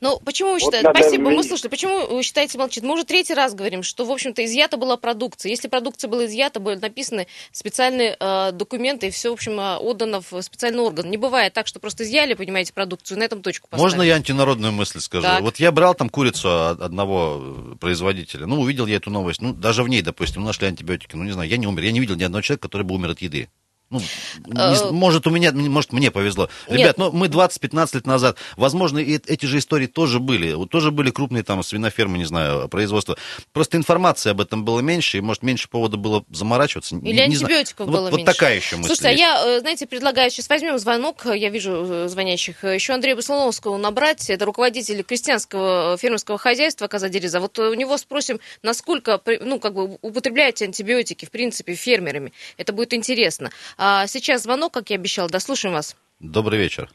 Ну, 0.01 0.19
почему 0.23 0.49
вы 0.49 0.53
Вот 0.55 0.61
считаете? 0.61 0.87
надо 0.87 0.99
Спасибо, 0.99 1.29
мы 1.29 1.43
слушали. 1.43 1.69
Почему 1.69 2.07
вы 2.07 2.23
считаете 2.23 2.57
молчит? 2.57 2.83
Мы 2.83 2.93
уже 2.93 3.03
третий 3.03 3.33
раз 3.33 3.53
говорим, 3.53 3.83
что, 3.83 4.05
в 4.05 4.11
общем-то, 4.11 4.43
изъята 4.45 4.77
была 4.77 4.97
продукция. 4.97 5.49
Если 5.49 5.67
продукция 5.67 6.09
была 6.09 6.25
изъята, 6.25 6.59
были 6.59 6.77
написаны 6.77 7.27
специальные 7.51 8.15
э, 8.19 8.51
документы, 8.51 9.07
и 9.07 9.09
все, 9.09 9.29
в 9.29 9.33
общем, 9.33 9.59
э, 9.59 9.77
отдано 9.77 10.21
в 10.21 10.41
специальный 10.41 10.81
орган. 10.81 11.09
Не 11.09 11.17
бывает 11.17 11.53
так, 11.53 11.67
что 11.67 11.79
просто 11.79 12.03
изъяли, 12.03 12.33
понимаете, 12.33 12.73
продукцию, 12.73 13.19
на 13.19 13.23
этом 13.23 13.41
точку 13.41 13.67
поставили. 13.67 13.91
Можно 13.91 14.01
я 14.03 14.15
антинародную 14.15 14.71
мысль 14.71 14.99
скажу? 14.99 15.23
Так. 15.23 15.41
Вот 15.41 15.57
я 15.57 15.71
брал 15.71 15.95
там 15.95 16.09
курицу 16.09 16.69
одного 16.69 17.41
э, 17.41 17.75
производителя. 17.79 18.45
Ну, 18.45 18.61
увидел 18.61 18.85
я 18.85 18.97
эту 18.97 19.09
новость. 19.09 19.41
Ну, 19.41 19.53
даже 19.53 19.83
в 19.83 19.87
ней, 19.87 20.01
допустим, 20.01 20.43
нашли 20.43 20.67
антибиотики. 20.67 21.15
Ну, 21.15 21.23
не 21.23 21.31
знаю, 21.31 21.49
я 21.49 21.57
не 21.57 21.67
умер. 21.67 21.83
Я 21.83 21.91
не 21.91 21.99
видел 21.99 22.15
ни 22.15 22.23
одного 22.23 22.41
человека, 22.41 22.67
который 22.67 22.83
бы 22.83 22.95
умер 22.95 23.11
от 23.11 23.21
еды. 23.21 23.49
Ну, 23.89 23.99
не 24.47 24.55
Э, 24.57 24.91
может, 24.91 25.27
у 25.27 25.29
меня, 25.29 25.51
может, 25.51 25.93
мне 25.93 26.09
повезло. 26.11 26.49
Нет. 26.67 26.79
Ребят, 26.79 26.97
ну, 26.97 27.11
мы 27.11 27.27
20-15 27.27 27.95
лет 27.95 28.07
назад, 28.07 28.37
возможно, 28.57 28.97
и 28.99 29.13
эти 29.27 29.45
же 29.45 29.59
истории 29.59 29.85
тоже 29.87 30.19
были. 30.19 30.53
Вот 30.53 30.69
тоже 30.69 30.91
были 30.91 31.11
крупные 31.11 31.43
там 31.43 31.61
свинофермы, 31.63 32.17
не 32.17 32.25
знаю, 32.25 32.67
производства. 32.67 33.15
Просто 33.53 33.77
информации 33.77 34.31
об 34.31 34.41
этом 34.41 34.65
было 34.65 34.79
меньше, 34.79 35.17
и, 35.17 35.21
может, 35.21 35.43
меньше 35.43 35.69
повода 35.69 35.97
было 35.97 36.25
заморачиваться. 36.31 36.95
Не- 36.95 37.11
Или 37.11 37.17
не 37.17 37.23
антибиотиков 37.35 37.85
Ну, 37.85 37.91
было 37.93 38.01
вот, 38.01 38.11
вот 38.11 38.17
меньше. 38.17 38.33
такая 38.33 38.55
еще 38.55 38.75
мысль 38.77 38.87
Слушайте, 38.87 39.07
а 39.07 39.11
есть. 39.11 39.21
я, 39.21 39.57
э, 39.57 39.59
знаете, 39.59 39.85
предлагаю, 39.85 40.31
сейчас 40.31 40.49
возьмем 40.49 40.79
звонок, 40.79 41.25
я 41.25 41.49
вижу 41.49 41.85
э, 41.87 42.07
звонящих, 42.07 42.63
еще 42.63 42.93
Андрея 42.93 43.15
Баслановского 43.15 43.77
набрать, 43.77 44.29
это 44.29 44.45
руководитель 44.45 45.03
крестьянского 45.03 45.93
э, 45.93 45.97
фермерского 45.97 46.37
хозяйства 46.37 46.87
Казадереза. 46.87 47.39
Вот 47.39 47.57
э, 47.59 47.69
у 47.69 47.73
него 47.75 47.97
спросим, 47.97 48.39
насколько, 48.63 49.21
ну, 49.41 49.59
как 49.59 49.73
бы, 49.75 49.97
употребляете 50.01 50.65
антибиотики, 50.65 51.25
в 51.25 51.31
принципе, 51.31 51.75
фермерами. 51.75 52.33
Это 52.57 52.73
будет 52.73 52.93
интересно. 52.93 53.51
А 53.77 54.07
сейчас 54.07 54.43
звонок, 54.43 54.73
как 54.73 54.89
я 54.89 54.95
обещал, 54.95 55.27
да, 55.29 55.39
слушаем 55.39 55.73
вас. 55.73 55.95
Добрый 56.19 56.59
вечер. 56.59 56.89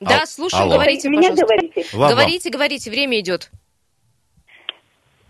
Да, 0.00 0.20
Ал- 0.20 0.26
слушаем, 0.26 0.64
алло. 0.64 0.74
говорите, 0.74 1.08
Меня 1.08 1.30
пожалуйста. 1.30 1.46
говорите. 1.46 1.86
Вам, 1.92 2.00
вам. 2.00 2.10
говорите, 2.12 2.50
говорите, 2.50 2.90
время 2.90 3.20
идет. 3.20 3.50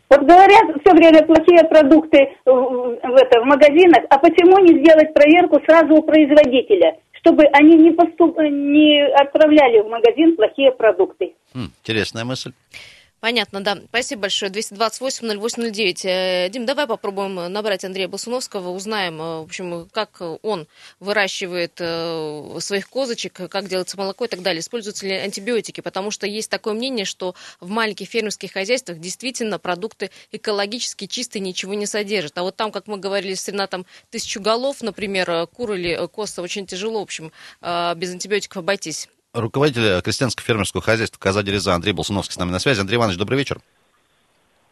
Вот 0.08 0.20
говорят 0.22 0.64
все 0.84 0.92
время 0.94 1.24
плохие 1.24 1.64
продукты 1.68 2.18
в, 2.44 2.50
в 2.50 3.14
это, 3.14 3.40
в 3.40 3.44
магазинах, 3.44 4.04
а 4.10 4.18
почему 4.18 4.58
не 4.58 4.80
сделать 4.80 5.14
проверку 5.14 5.60
сразу 5.64 5.94
у 5.94 6.02
производителя, 6.02 6.98
чтобы 7.20 7.44
они 7.52 7.76
не, 7.76 7.92
поступ... 7.92 8.36
не 8.38 9.02
отправляли 9.06 9.80
в 9.82 9.88
магазин 9.88 10.34
плохие 10.36 10.72
продукты? 10.72 11.34
М, 11.54 11.72
интересная 11.82 12.24
мысль. 12.24 12.52
Понятно, 13.20 13.62
да. 13.62 13.78
Спасибо 13.88 14.22
большое. 14.22 14.50
228-08-09. 14.50 16.00
Э, 16.04 16.48
Дим, 16.48 16.64
давай 16.64 16.86
попробуем 16.86 17.34
набрать 17.52 17.84
Андрея 17.84 18.08
Басуновского, 18.08 18.70
узнаем, 18.70 19.20
э, 19.20 19.40
в 19.40 19.44
общем, 19.44 19.88
как 19.92 20.22
он 20.42 20.66
выращивает 21.00 21.72
э, 21.78 22.58
своих 22.60 22.88
козочек, 22.88 23.34
как 23.50 23.68
делается 23.68 23.98
молоко 23.98 24.24
и 24.24 24.28
так 24.28 24.40
далее. 24.40 24.60
Используются 24.60 25.06
ли 25.06 25.12
антибиотики? 25.12 25.82
Потому 25.82 26.10
что 26.10 26.26
есть 26.26 26.50
такое 26.50 26.72
мнение, 26.72 27.04
что 27.04 27.34
в 27.60 27.68
маленьких 27.68 28.08
фермерских 28.08 28.52
хозяйствах 28.52 28.98
действительно 28.98 29.58
продукты 29.58 30.10
экологически 30.32 31.06
чистые, 31.06 31.42
ничего 31.42 31.74
не 31.74 31.86
содержат. 31.86 32.38
А 32.38 32.42
вот 32.42 32.56
там, 32.56 32.72
как 32.72 32.86
мы 32.86 32.96
говорили, 32.96 33.34
с 33.34 33.46
Ренатом, 33.48 33.84
тысячу 34.10 34.40
голов, 34.40 34.82
например, 34.82 35.46
кур 35.48 35.74
или 35.74 36.06
коз, 36.06 36.38
очень 36.38 36.66
тяжело, 36.66 37.00
в 37.00 37.02
общем, 37.02 37.32
без 37.60 38.12
антибиотиков 38.12 38.58
обойтись. 38.58 39.08
Руководитель 39.32 40.00
крестьянско-фермерского 40.00 40.80
хозяйства 40.80 41.18
Каза 41.20 41.44
Дереза 41.44 41.74
Андрей 41.74 41.92
Болсуновский 41.92 42.34
с 42.34 42.38
нами 42.38 42.50
на 42.50 42.58
связи. 42.58 42.80
Андрей 42.80 42.96
Иванович, 42.96 43.16
добрый 43.16 43.38
вечер. 43.38 43.60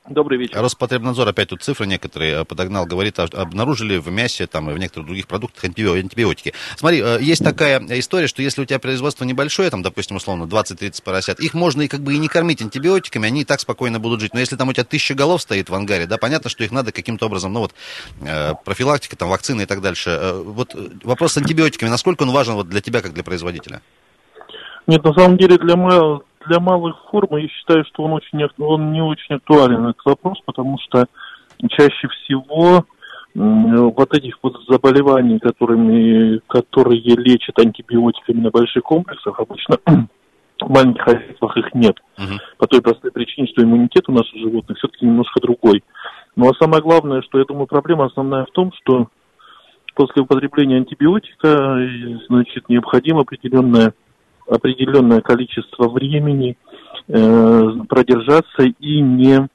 Добрый 0.09 0.37
вечер. 0.37 0.61
Роспотребнадзор 0.61 1.29
опять 1.29 1.51
тут 1.51 1.63
цифры 1.63 1.87
некоторые 1.87 2.41
э, 2.41 2.45
подогнал, 2.45 2.87
говорит, 2.87 3.19
а- 3.21 3.29
обнаружили 3.31 3.99
в 3.99 4.11
мясе 4.11 4.47
там, 4.49 4.69
и 4.71 4.73
в 4.73 4.79
некоторых 4.79 5.07
других 5.07 5.29
продуктах 5.29 5.63
антибио- 5.65 5.93
антибиотики. 5.97 6.55
Смотри, 6.77 7.01
э, 7.03 7.19
есть 7.21 7.45
такая 7.45 7.79
история, 8.01 8.27
что 8.27 8.43
если 8.43 8.63
у 8.63 8.65
тебя 8.65 8.79
производство 8.81 9.25
небольшое, 9.25 9.69
там, 9.71 9.83
допустим, 9.83 10.17
условно, 10.17 10.45
20-30 10.47 11.03
поросят, 11.05 11.39
их 11.41 11.53
можно 11.53 11.83
и 11.83 11.89
как 11.89 12.01
бы 12.01 12.15
и 12.15 12.19
не 12.19 12.27
кормить 12.27 12.63
антибиотиками, 12.63 13.27
они 13.29 13.43
и 13.43 13.45
так 13.45 13.61
спокойно 13.61 14.01
будут 14.01 14.23
жить. 14.23 14.33
Но 14.35 14.41
если 14.41 14.57
там 14.57 14.69
у 14.69 14.73
тебя 14.73 14.85
тысяча 14.85 15.15
голов 15.15 15.43
стоит 15.43 15.69
в 15.69 15.75
ангаре, 15.75 16.07
да, 16.07 16.17
понятно, 16.17 16.49
что 16.51 16.65
их 16.65 16.73
надо 16.73 16.91
каким-то 16.91 17.27
образом, 17.27 17.53
ну 17.53 17.61
вот, 17.61 17.75
э, 18.23 18.55
профилактика, 18.65 19.15
там, 19.15 19.29
вакцины 19.29 19.63
и 19.63 19.67
так 19.67 19.83
дальше. 19.83 20.33
Вот 20.43 20.75
вопрос 21.05 21.35
с 21.35 21.37
антибиотиками, 21.37 21.91
насколько 21.91 22.23
он 22.23 22.33
важен 22.33 22.55
вот 22.55 22.69
для 22.69 22.81
тебя, 22.81 23.03
как 23.03 23.13
для 23.13 23.23
производителя? 23.23 23.83
Нет, 24.89 25.05
на 25.05 25.13
самом 25.13 25.37
деле 25.37 25.59
для, 25.59 25.77
мал- 25.77 26.25
для 26.47 26.61
малых 26.61 26.97
форм 27.11 27.37
я 27.37 27.47
считаю, 27.47 27.85
что 27.85 28.05
он, 28.05 28.15
очень, 28.15 28.43
он 28.59 28.91
не 28.91 29.03
очень 29.03 29.37
актуален, 29.37 29.87
этот 29.87 30.05
вопрос, 30.05 30.41
потому 30.47 30.79
что 30.79 31.05
чаще 31.69 32.09
всего 32.09 32.85
вот 33.35 34.17
этих 34.17 34.39
вот 34.43 34.57
заболеваний, 34.67 35.39
которыми, 35.39 36.41
которые 36.49 37.01
лечат 37.01 37.59
антибиотиками 37.59 38.41
на 38.41 38.51
больших 38.51 38.83
комплексах, 38.83 39.39
обычно 39.39 39.77
в 39.87 40.71
маленьких 40.71 41.03
хозяйствах 41.03 41.57
их 41.59 41.75
нет. 41.75 41.97
Мгм. 42.17 42.39
По 42.57 42.67
той 42.67 42.81
простой 42.81 43.13
причине, 43.13 43.47
что 43.49 43.63
иммунитет 43.63 44.09
у 44.09 44.13
наших 44.13 44.35
животных 44.41 44.79
все-таки 44.79 45.05
немножко 45.05 45.41
другой. 45.41 45.85
Ну 46.35 46.49
а 46.49 46.55
самое 46.55 46.83
главное, 46.83 47.21
что 47.23 47.39
я 47.39 47.45
думаю, 47.45 47.67
проблема 47.67 48.07
основная 48.07 48.47
в 48.47 48.51
том, 48.51 48.73
что 48.81 49.09
после 49.95 50.23
употребления 50.23 50.79
антибиотика, 50.79 51.79
значит, 52.29 52.69
необходимо 52.71 53.21
определенное, 53.21 53.93
определенное 54.49 55.21
количество 55.21 55.89
времени 55.89 56.57
э, 57.09 57.63
продержаться 57.89 58.63
и 58.63 59.01
не 59.01 59.49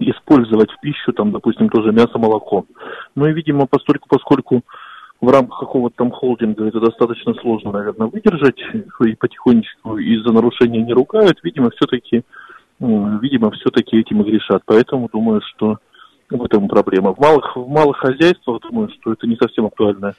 использовать 0.00 0.70
в 0.70 0.80
пищу, 0.80 1.12
там, 1.12 1.32
допустим, 1.32 1.68
тоже 1.68 1.92
мясо, 1.92 2.18
молоко. 2.18 2.64
Ну 3.14 3.26
и, 3.26 3.32
видимо, 3.32 3.66
поскольку, 3.66 4.08
поскольку 4.08 4.62
в 5.20 5.28
рамках 5.28 5.60
какого-то 5.60 5.96
там 5.96 6.10
холдинга 6.10 6.66
это 6.66 6.80
достаточно 6.80 7.34
сложно, 7.34 7.72
наверное, 7.72 8.06
выдержать, 8.06 8.58
и 9.00 9.14
потихонечку 9.14 9.98
из-за 9.98 10.32
нарушения 10.32 10.82
не 10.82 10.92
ругают, 10.92 11.38
видимо, 11.42 11.70
все-таки, 11.70 12.22
видимо, 12.78 13.50
все-таки 13.52 13.98
этим 13.98 14.22
и 14.22 14.30
грешат. 14.30 14.62
Поэтому 14.66 15.08
думаю, 15.12 15.40
что 15.42 15.78
в 16.30 16.44
этом 16.44 16.68
проблема. 16.68 17.14
В 17.14 17.18
малых, 17.18 17.56
в 17.56 17.68
малых 17.68 17.96
хозяйствах, 17.96 18.60
думаю, 18.62 18.90
что 18.90 19.12
это 19.12 19.26
не 19.26 19.36
совсем 19.36 19.66
актуальная 19.66 20.14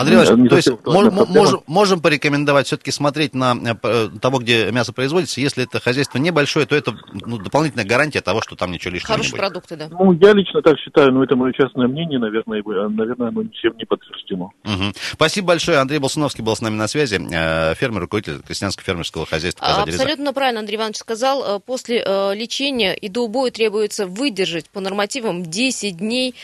Андрей 0.00 0.16
Иванович, 0.16 0.50
то 0.50 0.56
есть 0.56 0.70
мож, 0.86 1.28
можем, 1.28 1.60
можем 1.66 2.00
порекомендовать 2.00 2.66
все-таки 2.66 2.90
смотреть 2.90 3.34
на 3.34 3.54
э, 3.82 4.08
того, 4.20 4.38
где 4.38 4.70
мясо 4.72 4.92
производится. 4.92 5.40
Если 5.40 5.64
это 5.64 5.78
хозяйство 5.80 6.18
небольшое, 6.18 6.64
то 6.64 6.74
это 6.74 6.94
ну, 7.12 7.38
дополнительная 7.38 7.84
гарантия 7.84 8.22
того, 8.22 8.40
что 8.40 8.56
там 8.56 8.72
ничего 8.72 8.94
лишнего 8.94 9.12
Хорошие 9.12 9.32
не 9.32 9.38
будет. 9.38 9.40
продукты, 9.40 9.76
да. 9.76 9.88
Ну, 9.90 10.12
я 10.12 10.32
лично 10.32 10.62
так 10.62 10.78
считаю, 10.78 11.12
но 11.12 11.22
это 11.22 11.36
мое 11.36 11.52
частное 11.52 11.86
мнение, 11.86 12.18
наверное, 12.18 12.62
наверное, 12.88 13.28
оно 13.28 13.42
ничем 13.42 13.76
не 13.76 13.84
подтверждено. 13.84 14.52
Угу. 14.64 14.92
Спасибо 15.12 15.48
большое. 15.48 15.78
Андрей 15.78 15.98
Болсуновский 15.98 16.42
был 16.42 16.56
с 16.56 16.62
нами 16.62 16.76
на 16.76 16.88
связи, 16.88 17.20
э, 17.20 17.74
фермер, 17.74 18.00
руководитель 18.00 18.40
крестьянского 18.42 18.84
фермерского 18.84 19.26
хозяйства. 19.26 19.66
Абсолютно 19.66 20.32
правильно 20.32 20.60
Андрей 20.60 20.76
Иванович 20.76 20.96
сказал. 20.96 21.56
Э, 21.56 21.60
после 21.60 21.98
лечения 22.34 22.94
и 22.94 23.08
до 23.08 23.24
убоя 23.24 23.50
требуется 23.50 24.06
выдержать 24.06 24.70
по 24.70 24.80
нормативам 24.80 25.44
10 25.44 25.98
дней 25.98 26.34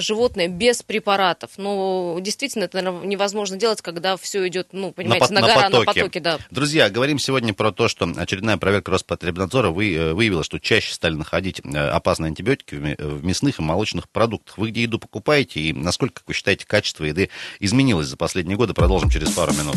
животное 0.00 0.48
без 0.48 0.82
препаратов. 0.82 1.52
Но 1.56 2.14
ну, 2.14 2.20
действительно, 2.20 2.64
это 2.64 2.82
невозможно 3.04 3.56
делать 3.56 3.82
когда 3.82 4.16
все 4.16 4.46
идет, 4.48 4.68
ну, 4.72 4.92
понимаете, 4.92 5.32
на, 5.32 5.40
на, 5.40 5.46
гора, 5.46 5.68
на 5.68 5.84
потоке. 5.84 6.20
Да. 6.20 6.38
Друзья, 6.50 6.90
говорим 6.90 7.18
сегодня 7.18 7.54
про 7.54 7.72
то, 7.72 7.88
что 7.88 8.10
очередная 8.16 8.56
проверка 8.56 8.90
Роспотребнадзора 8.90 9.70
вы, 9.70 9.94
э, 9.94 10.12
выявила, 10.12 10.44
что 10.44 10.58
чаще 10.58 10.92
стали 10.92 11.14
находить 11.14 11.60
э, 11.64 11.78
опасные 11.78 12.28
антибиотики 12.28 12.74
в 12.74 13.24
мясных 13.24 13.58
и 13.58 13.62
молочных 13.62 14.08
продуктах. 14.08 14.58
Вы 14.58 14.70
где 14.70 14.82
еду 14.82 14.98
покупаете 14.98 15.60
и 15.60 15.72
насколько, 15.72 16.20
как 16.20 16.28
вы 16.28 16.34
считаете, 16.34 16.66
качество 16.66 17.04
еды 17.04 17.30
изменилось 17.60 18.08
за 18.08 18.16
последние 18.16 18.56
годы? 18.56 18.74
Продолжим 18.74 19.10
через 19.10 19.30
пару 19.30 19.52
минут. 19.52 19.76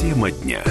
Тема 0.00 0.30
дня. 0.30 0.62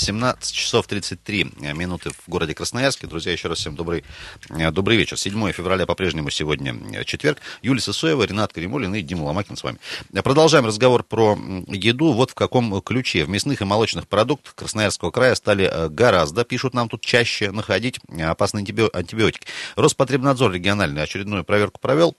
17 0.00 0.54
часов 0.54 0.86
33 0.86 1.52
минуты 1.74 2.10
в 2.10 2.28
городе 2.28 2.54
Красноярске. 2.54 3.06
Друзья, 3.06 3.32
еще 3.32 3.48
раз 3.48 3.58
всем 3.58 3.76
добрый, 3.76 4.04
э, 4.48 4.70
добрый 4.70 4.96
вечер. 4.96 5.18
7 5.18 5.52
февраля 5.52 5.86
по-прежнему 5.86 6.30
сегодня 6.30 6.74
э, 6.94 7.04
четверг. 7.04 7.38
Юлия 7.62 7.80
Сысоева, 7.80 8.22
Ренат 8.24 8.52
Каримулин 8.52 8.94
и 8.94 9.02
Дима 9.02 9.24
Ломакин 9.24 9.56
с 9.56 9.62
вами. 9.62 9.78
Продолжаем 10.24 10.66
разговор 10.66 11.04
про 11.04 11.38
еду. 11.68 12.12
Вот 12.12 12.30
в 12.30 12.34
каком 12.34 12.80
ключе. 12.80 13.24
В 13.24 13.28
мясных 13.28 13.60
и 13.60 13.64
молочных 13.64 14.08
продуктах 14.08 14.54
Красноярского 14.54 15.10
края 15.10 15.34
стали 15.34 15.68
э, 15.70 15.88
гораздо, 15.88 16.44
пишут 16.44 16.74
нам 16.74 16.88
тут, 16.88 17.02
чаще 17.02 17.50
находить 17.50 18.00
опасные 18.20 18.62
антибиотики. 18.62 19.46
Роспотребнадзор 19.76 20.52
региональный 20.52 21.02
очередную 21.02 21.44
проверку 21.44 21.78
провел. 21.80 22.16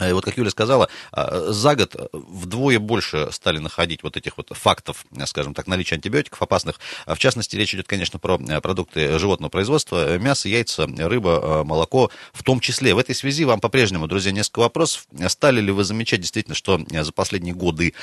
И 0.00 0.12
вот, 0.12 0.24
как 0.24 0.36
Юля 0.36 0.50
сказала, 0.50 0.88
а, 1.12 1.52
за 1.52 1.76
год 1.76 2.10
вдвое 2.12 2.78
больше 2.78 3.28
стали 3.30 3.58
находить 3.58 4.02
вот 4.02 4.16
этих 4.16 4.36
вот 4.36 4.50
фактов, 4.52 5.06
скажем 5.26 5.54
так, 5.54 5.66
наличия 5.66 5.94
антибиотиков 5.96 6.42
опасных. 6.42 6.80
В 7.06 7.18
частности, 7.18 7.56
речь 7.56 7.74
идет, 7.74 7.86
конечно, 7.86 8.18
про 8.18 8.38
продукты 8.60 9.18
животного 9.18 9.50
производства, 9.50 10.18
мясо, 10.18 10.48
яйца, 10.48 10.86
рыба, 10.86 11.62
молоко 11.64 12.10
в 12.32 12.42
том 12.42 12.60
числе. 12.60 12.94
В 12.94 12.98
этой 12.98 13.14
связи 13.14 13.44
вам 13.44 13.60
по-прежнему, 13.60 14.06
друзья, 14.06 14.32
несколько 14.32 14.60
вопросов. 14.60 15.06
Стали 15.28 15.60
ли 15.60 15.70
вы 15.70 15.84
замечать 15.84 16.20
действительно, 16.20 16.54
что 16.54 16.80
за 16.90 17.12
последние 17.12 17.54
годы 17.54 17.94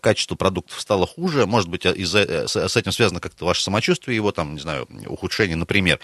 качество 0.00 0.36
продуктов 0.36 0.80
стало 0.80 1.06
хуже? 1.06 1.46
Может 1.46 1.68
быть, 1.68 1.84
из-за, 1.86 2.46
с 2.46 2.76
этим 2.76 2.92
связано 2.92 3.20
как-то 3.20 3.44
ваше 3.44 3.62
самочувствие, 3.62 4.16
его 4.16 4.32
там, 4.32 4.54
не 4.54 4.60
знаю, 4.60 4.88
ухудшение, 5.06 5.56
например. 5.56 5.98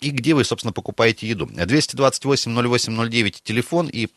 И 0.00 0.10
где 0.10 0.34
вы, 0.34 0.44
собственно, 0.44 0.72
покупаете 0.72 1.26
еду? 1.26 1.46
228 1.46 2.54
08 2.54 3.08
09 3.08 3.42
телефон 3.42 3.88
и 3.92 4.08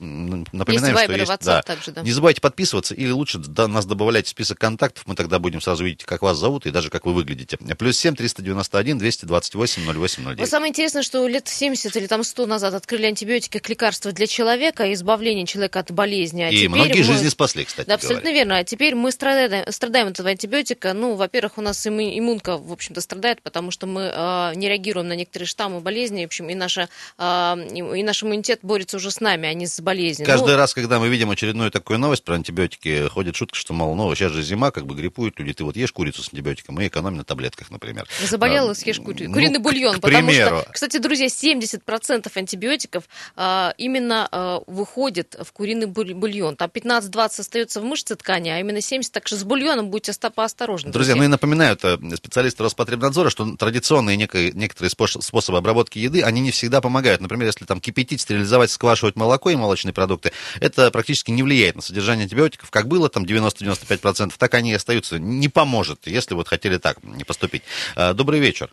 Напоминаем, 0.59 0.95
есть 0.95 1.09
Viber, 1.09 1.23
что 1.23 1.31
есть, 1.33 1.45
да. 1.45 1.61
также, 1.61 1.91
да. 1.91 2.01
Не 2.01 2.11
забывайте 2.11 2.41
подписываться 2.41 2.93
или 2.93 3.11
лучше 3.11 3.39
до 3.39 3.67
нас 3.67 3.85
добавлять 3.85 4.27
в 4.27 4.29
список 4.29 4.59
контактов. 4.59 5.03
Мы 5.07 5.15
тогда 5.15 5.39
будем 5.39 5.61
сразу 5.61 5.83
видеть, 5.83 6.03
как 6.05 6.21
вас 6.21 6.37
зовут 6.37 6.65
и 6.65 6.71
даже 6.71 6.89
как 6.89 7.05
вы 7.05 7.13
выглядите. 7.13 7.57
Плюс 7.57 7.97
семь 7.97 8.15
триста 8.15 8.41
девяносто 8.41 8.77
один 8.77 8.97
двести 8.97 9.25
двадцать 9.25 9.55
восемь 9.55 9.83
ноль 9.85 9.97
восемь 9.97 10.23
ноль 10.23 10.35
девять. 10.35 10.49
Самое 10.49 10.69
интересное, 10.69 11.03
что 11.03 11.27
лет 11.27 11.47
70 11.47 11.95
или 11.95 12.07
там 12.07 12.23
100 12.23 12.45
назад 12.45 12.73
открыли 12.73 13.05
антибиотики 13.05 13.57
как 13.57 13.69
лекарство 13.69 14.11
для 14.11 14.27
человека, 14.27 14.91
избавление 14.93 15.45
человека 15.45 15.79
от 15.79 15.91
болезни. 15.91 16.43
А 16.43 16.49
и 16.49 16.67
многие 16.67 16.99
мы... 16.99 17.03
жизни 17.03 17.29
спасли, 17.29 17.65
кстати 17.65 17.87
Да, 17.87 17.95
абсолютно 17.95 18.29
говоря. 18.29 18.39
верно. 18.39 18.57
А 18.57 18.63
теперь 18.63 18.95
мы 18.95 19.11
страдаем, 19.11 19.65
страдаем 19.71 20.07
от 20.07 20.13
этого 20.13 20.29
антибиотика. 20.29 20.93
Ну, 20.93 21.15
во-первых, 21.15 21.57
у 21.57 21.61
нас 21.61 21.85
иммунка, 21.87 22.57
в 22.57 22.71
общем-то, 22.71 23.01
страдает, 23.01 23.41
потому 23.41 23.71
что 23.71 23.87
мы 23.87 24.11
э, 24.13 24.55
не 24.55 24.67
реагируем 24.67 25.07
на 25.07 25.13
некоторые 25.13 25.47
штаммы 25.47 25.79
болезни. 25.79 26.23
В 26.23 26.27
общем, 26.27 26.49
и, 26.49 26.55
наша, 26.55 26.89
э, 27.17 27.55
и 27.75 28.03
наш 28.03 28.23
иммунитет 28.23 28.59
борется 28.61 28.97
уже 28.97 29.11
с 29.11 29.21
нами, 29.21 29.47
а 29.47 29.53
не 29.53 29.67
с 29.67 29.79
болезнью. 29.79 30.25
Каждый 30.25 30.48
ну, 30.51 30.57
раз, 30.57 30.73
когда 30.73 30.99
мы 30.99 31.09
видим 31.09 31.29
очередную 31.31 31.71
такую 31.71 31.99
новость 31.99 32.23
про 32.23 32.35
антибиотики. 32.35 33.07
Ходит 33.07 33.35
шутка, 33.35 33.57
что, 33.57 33.73
мол, 33.73 33.95
ну, 33.95 34.13
сейчас 34.15 34.31
же 34.31 34.41
зима, 34.41 34.71
как 34.71 34.85
бы 34.85 34.95
гриппуют 34.95 35.39
люди. 35.39 35.53
Ты 35.53 35.63
вот 35.63 35.75
ешь 35.75 35.91
курицу 35.91 36.23
с 36.23 36.29
антибиотиком 36.33 36.79
и 36.81 36.87
экономим 36.87 37.17
на 37.17 37.23
таблетках, 37.23 37.71
например. 37.71 38.07
Заболела, 38.23 38.71
а, 38.71 38.75
съешь 38.75 38.99
кури... 38.99 39.27
ну, 39.27 39.33
куриный 39.33 39.59
бульон. 39.59 39.97
К 39.97 40.01
потому 40.01 40.27
примеру. 40.27 40.61
что, 40.61 40.71
кстати, 40.71 40.97
друзья, 40.97 41.27
70% 41.27 42.31
антибиотиков 42.33 43.03
а, 43.35 43.73
именно 43.77 44.27
а, 44.31 44.61
выходит 44.67 45.35
в 45.41 45.51
куриный 45.51 45.87
бульон. 45.87 46.55
Там 46.55 46.69
15-20 46.69 47.39
остается 47.39 47.81
в 47.81 47.83
мышце 47.83 48.15
ткани, 48.15 48.49
а 48.49 48.59
именно 48.59 48.81
70. 48.81 49.11
Так 49.11 49.27
что 49.27 49.35
с 49.35 49.43
бульоном 49.43 49.89
будьте 49.89 50.13
поосторожны. 50.35 50.91
Друзья, 50.91 51.13
друзья. 51.13 51.15
ну 51.15 51.23
и 51.23 51.27
напоминаю, 51.27 51.77
специалисты 52.15 52.63
Роспотребнадзора, 52.63 53.29
что 53.29 53.55
традиционные 53.55 54.17
некие, 54.17 54.51
некоторые 54.51 54.89
способы 54.89 55.57
обработки 55.57 55.99
еды, 55.99 56.21
они 56.21 56.41
не 56.41 56.51
всегда 56.51 56.81
помогают. 56.81 57.21
Например, 57.21 57.47
если 57.47 57.65
там 57.65 57.79
кипятить, 57.79 58.21
стерилизовать, 58.21 58.71
сквашивать 58.71 59.15
молоко 59.15 59.49
и 59.49 59.55
молочные 59.55 59.93
продукты, 59.93 60.31
это 60.61 60.91
практически 60.91 61.31
не 61.31 61.43
влияет 61.43 61.75
на 61.75 61.81
содержание 61.81 62.23
антибиотиков. 62.23 62.71
Как 62.71 62.87
было 62.87 63.09
там 63.09 63.23
90-95%, 63.23 64.33
так 64.37 64.53
они 64.53 64.71
и 64.71 64.75
остаются. 64.75 65.19
Не 65.19 65.49
поможет, 65.49 66.07
если 66.07 66.35
вот 66.35 66.47
хотели 66.47 66.77
так 66.77 67.03
не 67.03 67.23
поступить. 67.23 67.63
А, 67.95 68.13
добрый 68.13 68.39
вечер. 68.39 68.69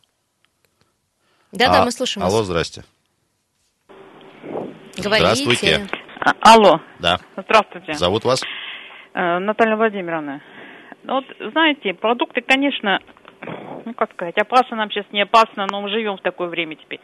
Да-да, 1.53 1.83
а, 1.83 1.85
мы 1.85 1.93
слушаем 1.93 2.27
Алло, 2.27 2.43
здрасте. 2.43 2.85
Говорите. 4.97 5.27
Здравствуйте. 5.27 5.89
А, 6.21 6.55
алло. 6.55 6.81
Да. 6.99 7.19
Здравствуйте. 7.37 7.95
Зовут 7.95 8.25
вас? 8.25 8.43
Э, 9.15 9.39
Наталья 9.39 9.77
Владимировна. 9.77 10.43
Ну, 11.05 11.15
вот, 11.15 11.25
знаете, 11.53 11.95
продукты, 11.95 12.41
конечно, 12.41 13.01
ну, 13.85 13.95
как 13.95 14.13
сказать, 14.13 14.37
опасно 14.37 14.77
нам 14.77 14.91
сейчас, 14.91 15.07
не 15.13 15.23
опасно, 15.23 15.67
но 15.71 15.81
мы 15.81 15.89
живем 15.89 16.17
в 16.17 16.23
такое 16.23 16.49
время 16.49 16.75
теперь. 16.77 17.01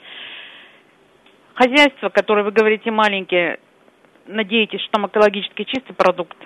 Хозяйство, 1.55 2.09
которое 2.09 2.45
вы 2.45 2.51
говорите 2.51 2.91
маленькие, 2.91 3.61
надеетесь, 4.27 4.81
что 4.81 4.93
там 4.93 5.07
экологически 5.07 5.65
чистый 5.65 5.95
продукт, 5.95 6.37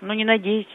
но 0.00 0.14
не 0.14 0.24
надейтесь. 0.24 0.72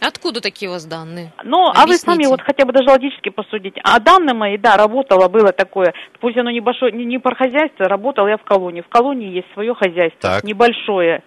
Откуда 0.00 0.40
такие 0.40 0.68
у 0.68 0.72
вас 0.72 0.84
данные? 0.84 1.32
Ну, 1.44 1.68
Объясните. 1.68 1.82
а 1.82 1.86
вы 1.86 1.94
сами 1.96 2.26
вот 2.26 2.40
хотя 2.42 2.64
бы 2.64 2.72
даже 2.72 2.90
логически 2.90 3.28
посудите. 3.30 3.80
А 3.84 4.00
данные 4.00 4.34
мои, 4.34 4.58
да, 4.58 4.76
работало, 4.76 5.28
было 5.28 5.52
такое, 5.52 5.94
пусть 6.20 6.36
оно 6.36 6.50
небольшое, 6.50 6.92
не, 6.92 7.04
не 7.04 7.18
про 7.18 7.34
хозяйство, 7.34 7.86
работал 7.86 8.26
я 8.26 8.36
в 8.36 8.42
колонии. 8.42 8.82
В 8.82 8.88
колонии 8.88 9.30
есть 9.30 9.46
свое 9.54 9.74
хозяйство, 9.74 10.20
так. 10.20 10.44
небольшое. 10.44 11.22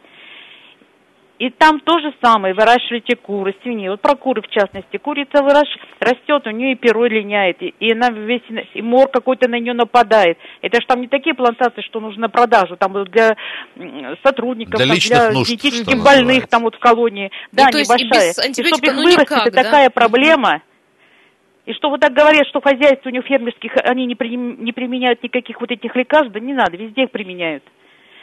И 1.40 1.52
там 1.52 1.80
то 1.82 2.00
же 2.00 2.14
самое, 2.20 2.56
выращиваете 2.56 3.16
куры, 3.16 3.56
свиньи. 3.62 3.90
Вот 3.90 4.02
про 4.02 4.16
куры 4.16 4.42
в 4.42 4.48
частности. 4.48 4.98
Курица 4.98 5.44
выращ... 5.44 5.68
растет, 6.00 6.48
у 6.48 6.50
нее 6.50 6.72
и 6.72 6.76
перо 6.76 7.06
линяет, 7.06 7.62
и, 7.62 7.76
и 7.80 7.92
она 7.92 8.10
весь, 8.10 8.42
и 8.74 8.82
мор 8.82 9.10
какой-то 9.10 9.48
на 9.48 9.60
нее 9.60 9.74
нападает. 9.74 10.40
Это 10.62 10.82
же 10.82 10.88
там 10.88 11.02
не 11.02 11.08
такие 11.08 11.36
плантации, 11.36 11.82
что 11.82 12.00
нужно 12.00 12.24
на 12.24 12.30
продажу, 12.30 12.76
там 12.76 13.04
для 13.06 13.36
сотрудников, 14.24 14.82
для, 14.82 14.88
там, 14.88 14.98
для 14.98 15.32
нужд, 15.32 15.50
диетически 15.50 15.96
больных 15.96 16.48
там 16.48 16.64
вот 16.64 16.76
в 16.76 16.80
колонии. 16.80 17.30
Да, 17.52 17.68
ну, 17.72 17.80
небольшая. 17.80 18.32
И, 18.32 18.50
и 18.50 18.66
чтобы 18.66 18.88
их 18.88 18.94
ну, 18.94 19.04
вырастить, 19.04 19.22
никак, 19.22 19.54
да? 19.54 19.64
такая 19.64 19.90
проблема. 19.92 20.64
И 21.68 21.74
что 21.74 21.90
вот 21.90 22.00
так 22.00 22.14
говорят, 22.14 22.48
что 22.48 22.62
хозяйство 22.62 23.10
у 23.10 23.12
них 23.12 23.26
фермерских, 23.26 23.74
они 23.84 24.08
не, 24.08 24.16
при, 24.16 24.36
не 24.36 24.72
применяют 24.72 25.22
никаких 25.22 25.60
вот 25.62 25.70
этих 25.70 25.96
лекарств, 25.96 26.32
да 26.32 26.40
не 26.40 26.54
надо, 26.54 26.78
везде 26.78 27.04
их 27.04 27.12
применяют. 27.12 27.62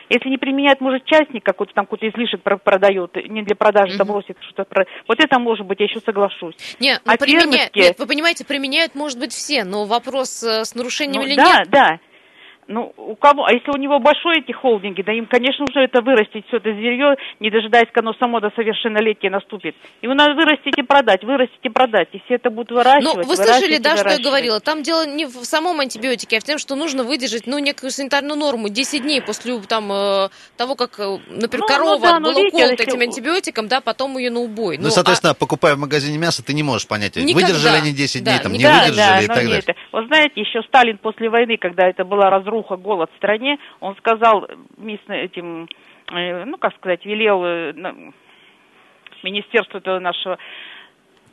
Если 0.08 0.28
не 0.28 0.38
применяет, 0.38 0.80
может, 0.80 1.04
частник 1.04 1.44
какой-то 1.44 1.72
там 1.74 1.86
какой-то 1.86 2.08
излишек 2.08 2.40
продает, 2.42 3.16
не 3.28 3.42
для 3.42 3.56
продажи, 3.56 3.96
там 3.96 4.08
бросит 4.08 4.36
что-то. 4.40 4.64
Про... 4.64 4.86
Вот 5.08 5.18
это, 5.22 5.38
может 5.38 5.66
быть, 5.66 5.80
я 5.80 5.86
еще 5.86 6.00
соглашусь. 6.00 6.56
Нет, 6.80 7.00
ну, 7.04 7.12
а 7.12 7.16
применяют, 7.16 7.74
нет, 7.74 7.98
вы 7.98 8.06
понимаете, 8.06 8.44
применяют, 8.44 8.94
может 8.94 9.18
быть, 9.18 9.32
все, 9.32 9.64
но 9.64 9.84
вопрос 9.84 10.42
э, 10.42 10.64
с 10.64 10.74
нарушением 10.74 11.22
ну, 11.22 11.26
или 11.26 11.36
да, 11.36 11.44
нет? 11.44 11.70
Да, 11.70 11.88
да. 11.90 11.98
Ну, 12.66 12.92
у 12.96 13.14
кого, 13.16 13.44
а 13.44 13.52
если 13.52 13.70
у 13.70 13.76
него 13.76 13.98
большой 13.98 14.38
эти 14.38 14.52
холдинги, 14.52 15.02
да 15.02 15.12
им, 15.12 15.26
конечно, 15.26 15.64
уже 15.68 15.80
это 15.80 16.00
вырастить, 16.00 16.46
все 16.48 16.56
это 16.56 16.72
зверье, 16.72 17.16
не 17.40 17.50
дожидаясь, 17.50 17.88
когда 17.92 18.10
оно 18.10 18.18
само 18.18 18.40
до 18.40 18.50
совершеннолетия 18.56 19.30
наступит. 19.30 19.74
Ему 20.02 20.14
надо 20.14 20.34
вырастить 20.34 20.76
и 20.76 20.82
продать, 20.82 21.24
вырастить 21.24 21.60
и 21.62 21.68
продать, 21.68 22.08
и 22.12 22.20
все 22.24 22.34
это 22.34 22.50
будут 22.50 22.72
выращивать. 22.72 23.16
Ну, 23.16 23.22
вы 23.22 23.36
слышали, 23.36 23.78
да, 23.78 23.96
что 23.96 24.10
я 24.10 24.18
говорила? 24.18 24.60
Там 24.60 24.82
дело 24.82 25.06
не 25.06 25.26
в 25.26 25.44
самом 25.44 25.80
антибиотике, 25.80 26.38
а 26.38 26.40
в 26.40 26.44
том, 26.44 26.58
что 26.58 26.74
нужно 26.74 27.04
выдержать, 27.04 27.46
ну, 27.46 27.58
некую 27.58 27.90
санитарную 27.90 28.38
норму 28.38 28.68
10 28.68 29.02
дней 29.02 29.20
после 29.20 29.58
там, 29.68 29.90
э, 29.92 30.28
того, 30.56 30.74
как, 30.74 30.98
э, 30.98 31.18
например, 31.28 31.60
ну, 31.60 31.66
корова 31.66 31.96
ну, 31.96 32.00
да, 32.00 32.20
была 32.20 32.34
видите, 32.34 32.56
уколота 32.56 32.82
если... 32.82 32.86
этим 32.88 33.00
антибиотиком, 33.00 33.68
да, 33.68 33.80
потом 33.80 34.18
ее 34.18 34.30
на 34.30 34.40
убой. 34.40 34.78
Ну, 34.78 34.84
ну 34.84 34.90
соответственно, 34.90 35.32
а... 35.32 35.34
покупая 35.34 35.76
в 35.76 35.78
магазине 35.78 36.18
мясо, 36.18 36.44
ты 36.44 36.54
не 36.54 36.62
можешь 36.62 36.86
понять, 36.86 37.16
Никогда. 37.16 37.46
выдержали 37.46 37.76
они 37.76 37.92
10 37.92 38.24
дней, 38.24 38.36
да, 38.36 38.42
там, 38.42 38.52
не 38.52 38.62
да, 38.62 38.80
выдержали 38.80 38.96
да, 38.96 39.20
и 39.20 39.26
так 39.26 39.36
далее. 39.36 39.58
Это. 39.58 39.74
Вот 39.92 40.06
знаете, 40.06 40.40
еще 40.40 40.62
Сталин 40.62 40.98
после 40.98 41.28
войны, 41.28 41.56
когда 41.56 41.88
это 41.88 42.04
была 42.04 42.30
разруха, 42.54 42.76
голод 42.76 43.10
в 43.12 43.16
стране, 43.16 43.58
он 43.80 43.96
сказал 43.96 44.46
этим, 45.08 45.68
э, 46.12 46.44
ну, 46.44 46.56
как 46.58 46.74
сказать, 46.76 47.04
велел 47.04 47.44
э, 47.44 47.72
министерству 49.22 49.78
этого 49.78 49.98
нашего 49.98 50.38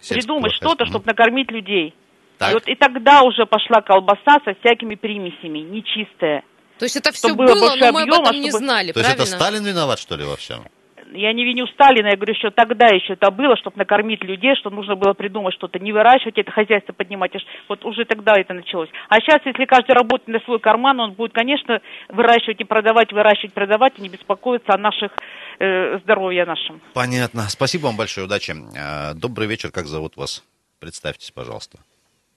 придумать 0.10 0.54
что-то, 0.54 0.86
чтобы 0.86 1.06
накормить 1.06 1.52
людей. 1.52 1.94
Так. 2.38 2.52
И 2.52 2.54
вот 2.54 2.68
и 2.68 2.76
тогда 2.76 3.22
уже 3.22 3.46
пошла 3.46 3.82
колбаса 3.82 4.40
со 4.44 4.54
всякими 4.56 4.96
примесями, 4.96 5.60
нечистая. 5.60 6.44
То 6.80 6.86
есть 6.86 6.96
это 6.96 7.12
все 7.12 7.36
было, 7.36 7.54
было 7.54 7.76
но 7.76 7.92
мы 7.92 8.02
объема, 8.02 8.18
об 8.18 8.28
этом 8.28 8.42
не 8.42 8.50
чтобы... 8.50 8.66
знали, 8.66 8.88
То 8.88 9.00
правильно? 9.00 9.22
есть 9.22 9.34
это 9.34 9.44
Сталин 9.44 9.64
виноват, 9.64 10.00
что 10.00 10.16
ли, 10.16 10.24
во 10.24 10.36
всем? 10.36 10.64
Я 11.12 11.34
не 11.34 11.44
виню 11.44 11.68
Сталина, 11.68 12.08
я 12.08 12.16
говорю, 12.16 12.34
что 12.36 12.52
тогда 12.52 12.88
еще 12.88 13.14
это 13.14 13.32
было, 13.32 13.56
чтобы 13.58 13.78
накормить 13.78 14.24
людей, 14.24 14.56
что 14.56 14.70
нужно 14.70 14.96
было 14.96 15.14
придумать 15.14 15.54
что-то, 15.54 15.80
не 15.80 15.92
выращивать 15.92 16.38
это 16.38 16.52
хозяйство, 16.52 16.94
поднимать. 16.94 17.32
Вот 17.68 17.86
уже 17.86 18.06
тогда 18.06 18.34
это 18.38 18.54
началось. 18.54 18.90
А 19.10 19.20
сейчас, 19.20 19.42
если 19.46 19.66
каждый 19.66 19.92
работает 19.92 20.28
на 20.28 20.40
свой 20.42 20.60
карман, 20.60 21.00
он 21.00 21.14
будет, 21.14 21.34
конечно, 21.34 21.82
выращивать 22.10 22.62
и 22.62 22.64
продавать, 22.64 23.12
выращивать, 23.12 23.54
продавать, 23.54 23.94
и 23.98 24.02
не 24.02 24.10
беспокоиться 24.10 24.74
о 24.74 24.78
наших 24.78 25.12
э, 25.60 26.00
здоровье 26.00 26.46
нашем. 26.46 26.82
Понятно. 26.94 27.44
Спасибо 27.50 27.88
вам 27.88 27.98
большое, 27.98 28.26
удачи. 28.26 28.54
Э, 28.76 29.14
добрый 29.14 29.48
вечер, 29.48 29.72
как 29.72 29.86
зовут 29.86 30.18
вас? 30.18 30.44
Представьтесь, 30.80 31.32
пожалуйста. 31.32 31.80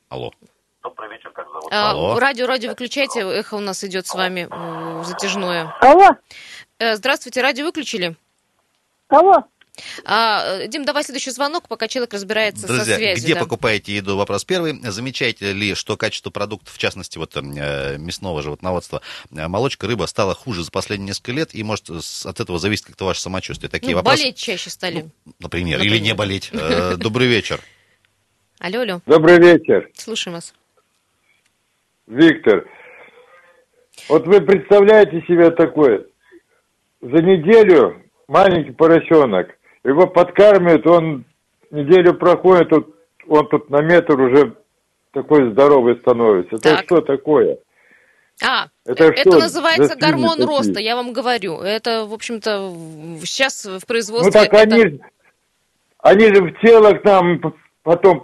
Алло. 0.09 0.33
Добрый 0.83 1.11
вечер, 1.11 1.31
как 1.31 1.47
зовут? 1.47 1.73
А, 1.73 1.91
Алло. 1.91 2.19
Радио, 2.19 2.47
радио 2.47 2.71
выключайте, 2.71 3.21
эхо 3.21 3.55
у 3.55 3.61
нас 3.61 3.83
идет 3.85 4.07
с 4.07 4.15
вами 4.15 4.49
затяжное. 5.05 5.75
Алло. 5.81 6.11
Э, 6.79 6.97
здравствуйте, 6.97 7.41
радио 7.41 7.65
выключили? 7.65 8.17
Кого? 9.07 9.45
А, 10.05 10.67
Дим, 10.69 10.85
давай 10.85 11.03
следующий 11.03 11.33
звонок, 11.33 11.67
пока 11.67 11.88
человек 11.88 12.14
разбирается 12.14 12.67
Друзья, 12.67 12.85
со 12.85 12.95
связью. 12.95 13.25
где 13.25 13.35
да. 13.35 13.40
покупаете 13.40 13.97
еду? 13.97 14.17
Вопрос 14.17 14.45
первый. 14.45 14.79
Замечаете 14.83 15.53
ли, 15.53 15.75
что 15.75 15.97
качество 15.97 16.31
продуктов, 16.31 16.75
в 16.75 16.79
частности, 16.79 17.19
вот 17.19 17.37
э, 17.37 17.99
мясного 17.99 18.40
животноводства, 18.43 19.03
э, 19.33 19.49
молочка, 19.49 19.88
рыба 19.88 20.05
стала 20.05 20.35
хуже 20.35 20.62
за 20.62 20.71
последние 20.71 21.09
несколько 21.09 21.33
лет, 21.33 21.55
и 21.55 21.62
может 21.64 21.90
от 21.90 22.40
этого 22.40 22.59
зависит 22.59 22.87
как-то 22.87 23.05
ваше 23.05 23.21
самочувствие? 23.21 23.69
Такие 23.69 23.93
ну, 23.93 23.97
вопросы. 23.97 24.23
болеть 24.23 24.37
чаще 24.37 24.71
стали. 24.71 25.07
Ну, 25.25 25.33
например, 25.40 25.79
например, 25.79 25.97
или 25.97 25.99
не 25.99 26.14
болеть. 26.14 26.51
Э, 26.53 26.95
добрый 26.97 27.27
вечер. 27.27 27.61
Алло, 28.61 28.81
алло. 28.81 29.01
Добрый 29.07 29.38
вечер. 29.38 29.90
Слушаем 29.95 30.37
вас. 30.37 30.55
Виктор, 32.07 32.69
вот 34.09 34.27
вы 34.27 34.40
представляете 34.40 35.21
себе 35.27 35.51
такое, 35.51 36.05
за 37.01 37.23
неделю 37.23 38.04
маленький 38.29 38.73
поросенок. 38.73 39.49
Его 39.85 40.07
подкармливают, 40.07 40.87
он 40.87 41.25
неделю 41.71 42.15
проходит, 42.15 42.73
он, 42.73 42.95
он 43.29 43.49
тут 43.49 43.71
на 43.71 43.83
метр 43.83 44.19
уже 44.21 44.55
такой 45.13 45.51
здоровый 45.53 45.97
становится. 45.97 46.59
Так. 46.59 46.73
Это 46.73 46.85
что 46.85 47.01
такое? 47.01 47.59
А, 48.43 48.67
это, 48.85 49.05
это 49.05 49.21
что 49.21 49.39
называется 49.39 49.97
гормон 49.97 50.39
такие? 50.39 50.47
роста, 50.47 50.81
я 50.81 50.97
вам 50.97 51.13
говорю. 51.13 51.61
Это, 51.61 52.05
в 52.05 52.13
общем-то, 52.13 52.73
сейчас 53.25 53.65
в 53.65 53.87
производстве... 53.87 54.27
Ну 54.27 54.33
так 54.33 54.53
это... 54.53 54.75
они, 54.75 55.01
они 55.99 56.35
же 56.35 56.43
в 56.43 56.61
тело 56.61 56.93
к 56.95 57.05
нам 57.05 57.41
потом 57.83 58.21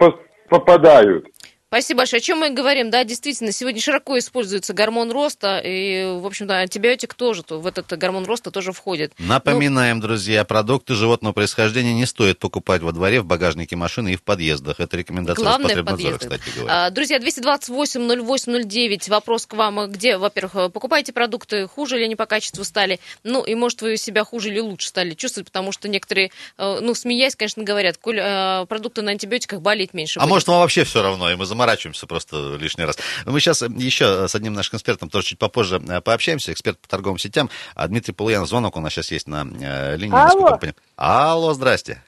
попадают. 0.49 1.25
Спасибо 1.73 1.99
большое. 1.99 2.19
О 2.19 2.21
чем 2.21 2.39
мы 2.39 2.49
говорим? 2.49 2.89
Да, 2.89 3.05
действительно, 3.05 3.53
сегодня 3.53 3.79
широко 3.79 4.19
используется 4.19 4.73
гормон 4.73 5.09
роста, 5.09 5.61
и, 5.63 6.03
в 6.19 6.25
общем-то, 6.25 6.57
антибиотик 6.57 7.13
тоже 7.13 7.43
в 7.47 7.65
этот 7.65 7.97
гормон 7.97 8.25
роста 8.25 8.51
тоже 8.51 8.73
входит. 8.73 9.13
Напоминаем, 9.19 9.99
ну, 9.99 10.01
друзья, 10.01 10.43
продукты 10.43 10.95
животного 10.95 11.31
происхождения 11.31 11.93
не 11.93 12.05
стоит 12.05 12.39
покупать 12.39 12.81
во 12.81 12.91
дворе, 12.91 13.21
в 13.21 13.25
багажнике 13.25 13.77
машины 13.77 14.11
и 14.11 14.15
в 14.17 14.21
подъездах. 14.21 14.81
Это 14.81 14.97
рекомендация 14.97 15.43
Главное, 15.43 15.73
Роспотребнадзора, 15.73 16.17
кстати 16.17 16.43
говоря. 16.53 16.87
А, 16.87 16.89
друзья, 16.89 17.19
228-08-09, 17.19 19.09
вопрос 19.09 19.45
к 19.45 19.53
вам. 19.53 19.89
Где, 19.89 20.17
во-первых, 20.17 20.73
покупаете 20.73 21.13
продукты, 21.13 21.69
хуже 21.69 21.95
или 21.95 22.03
они 22.03 22.17
по 22.17 22.25
качеству 22.25 22.65
стали? 22.65 22.99
Ну, 23.23 23.45
и, 23.45 23.55
может, 23.55 23.81
вы 23.81 23.95
себя 23.95 24.25
хуже 24.25 24.49
или 24.49 24.59
лучше 24.59 24.89
стали 24.89 25.11
чувствовать, 25.13 25.47
потому 25.47 25.71
что 25.71 25.87
некоторые, 25.87 26.31
э, 26.57 26.79
ну, 26.81 26.93
смеясь, 26.95 27.37
конечно, 27.37 27.63
говорят, 27.63 27.95
коль 27.97 28.19
э, 28.19 28.65
продукты 28.67 29.03
на 29.03 29.11
антибиотиках 29.11 29.61
болеть 29.61 29.93
меньше 29.93 30.19
А 30.19 30.23
будет. 30.23 30.31
может, 30.31 30.47
вам 30.49 30.59
вообще 30.59 30.83
все 30.83 31.01
равно, 31.01 31.31
и 31.31 31.35
мы 31.35 31.45
заморачиваемся 31.61 32.07
просто 32.07 32.57
лишний 32.59 32.85
раз. 32.85 32.97
Мы 33.25 33.39
сейчас 33.39 33.61
еще 33.61 34.27
с 34.27 34.35
одним 34.35 34.53
нашим 34.53 34.77
экспертом 34.77 35.09
тоже 35.09 35.27
чуть 35.27 35.39
попозже 35.39 35.79
э, 35.87 36.01
пообщаемся, 36.01 36.51
эксперт 36.51 36.79
по 36.79 36.87
торговым 36.87 37.19
сетям. 37.19 37.49
А 37.75 37.87
Дмитрий 37.87 38.13
Полуянов, 38.13 38.47
звонок 38.47 38.75
у 38.77 38.79
нас 38.79 38.93
сейчас 38.93 39.11
есть 39.11 39.27
на 39.27 39.43
э, 39.43 39.95
линии. 39.97 40.15
Алло. 40.15 40.57
Алло, 40.95 41.53
здрасте. 41.53 42.01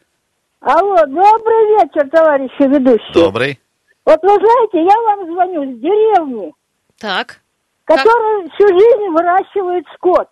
Алло, 0.62 0.96
добрый 1.06 1.78
вечер, 1.78 2.10
товарищи 2.10 2.62
ведущие. 2.62 3.14
Добрый. 3.14 3.60
Вот 4.06 4.20
вы 4.24 4.30
знаете, 4.30 4.84
я 4.84 5.02
вам 5.02 5.34
звоню 5.34 5.64
с 5.64 5.80
деревни. 5.80 6.54
Так. 7.00 7.40
Которая 7.86 8.44
как? 8.44 8.54
всю 8.54 8.68
жизнь 8.68 9.10
выращивает 9.12 9.86
скот. 9.96 10.30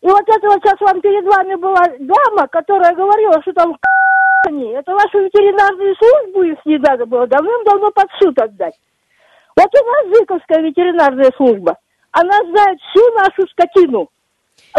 И 0.00 0.06
вот 0.06 0.24
это 0.26 0.46
вот 0.48 0.58
сейчас 0.62 0.80
вам 0.80 1.00
перед 1.00 1.24
вами 1.24 1.54
была 1.54 1.82
дама, 2.00 2.48
которая 2.48 2.94
говорила, 2.94 3.40
что 3.42 3.52
там 3.52 3.76
они, 4.46 4.70
это 4.72 4.92
вашу 4.92 5.20
ветеринарную 5.20 5.94
службу 5.96 6.42
их 6.42 6.58
не 6.64 6.78
надо 6.78 7.06
было 7.06 7.26
давным-давно 7.26 7.90
под 7.90 8.06
суд 8.20 8.38
отдать. 8.38 8.74
Вот 9.56 9.68
у 9.74 9.86
нас 9.86 10.18
Зыковская 10.18 10.62
ветеринарная 10.62 11.30
служба, 11.36 11.76
она 12.10 12.36
знает 12.50 12.78
всю 12.80 13.12
нашу 13.12 13.48
скотину. 13.50 14.08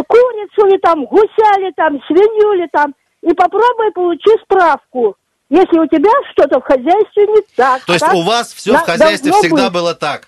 Курицу 0.07 0.65
ли 0.67 0.77
там, 0.79 1.05
гуся 1.05 1.59
ли 1.59 1.71
там, 1.75 2.01
свинью 2.07 2.53
ли 2.53 2.67
там. 2.71 2.93
И 3.21 3.33
попробуй 3.33 3.91
получи 3.93 4.29
справку, 4.43 5.15
если 5.49 5.79
у 5.79 5.87
тебя 5.87 6.11
что-то 6.31 6.59
в 6.59 6.63
хозяйстве 6.63 7.27
не 7.27 7.41
так. 7.55 7.83
То 7.85 7.93
есть 7.93 8.13
у 8.13 8.23
вас 8.23 8.53
все 8.53 8.73
в 8.73 8.81
хозяйстве 8.81 9.31
всегда 9.31 9.65
быть. 9.65 9.73
было 9.73 9.95
так? 9.95 10.27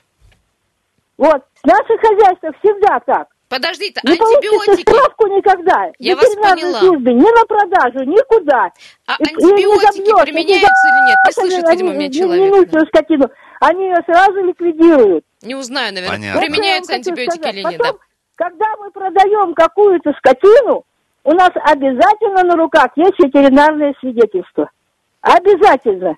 Вот, 1.17 1.41
в 1.63 1.67
наших 1.67 2.00
хозяйствах 2.00 2.56
всегда 2.60 3.00
так. 3.02 3.28
Подождите, 3.47 4.01
не 4.03 4.13
антибиотики... 4.13 4.81
справку 4.81 5.27
никогда. 5.27 5.91
Я 5.99 6.15
вас 6.15 6.34
поняла. 6.36 6.79
Службе, 6.79 7.13
ни 7.13 7.21
на 7.21 7.45
продажу, 7.45 8.03
никуда. 8.03 8.71
А 9.05 9.15
и, 9.19 9.23
антибиотики 9.23 10.01
и 10.01 10.05
забьешь, 10.05 10.23
применяются 10.23 10.88
или 10.88 11.08
нет? 11.08 11.17
Не 11.25 11.31
слышит, 11.31 11.69
видимо, 11.69 11.93
меня 11.93 12.12
человек. 12.12 12.73
Не, 12.73 12.86
скотину. 12.88 13.29
Они 13.60 13.84
ее 13.86 13.97
сразу 14.05 14.43
ликвидируют. 14.43 15.25
Не 15.43 15.55
узнаю, 15.55 15.93
наверное, 15.93 16.17
Понятно. 16.17 16.41
применяются 16.41 16.93
антибиотики 16.95 17.38
сказать. 17.38 17.55
или 17.55 17.63
нет. 17.63 17.77
Потом, 17.77 17.97
да. 17.97 18.03
когда 18.36 18.65
мы 18.77 18.91
продаем 18.91 19.53
какую-то 19.53 20.12
скотину, 20.17 20.84
у 21.23 21.31
нас 21.31 21.51
обязательно 21.53 22.43
на 22.43 22.55
руках 22.55 22.89
есть 22.95 23.19
ветеринарное 23.19 23.93
свидетельство. 23.99 24.69
Обязательно. 25.21 26.17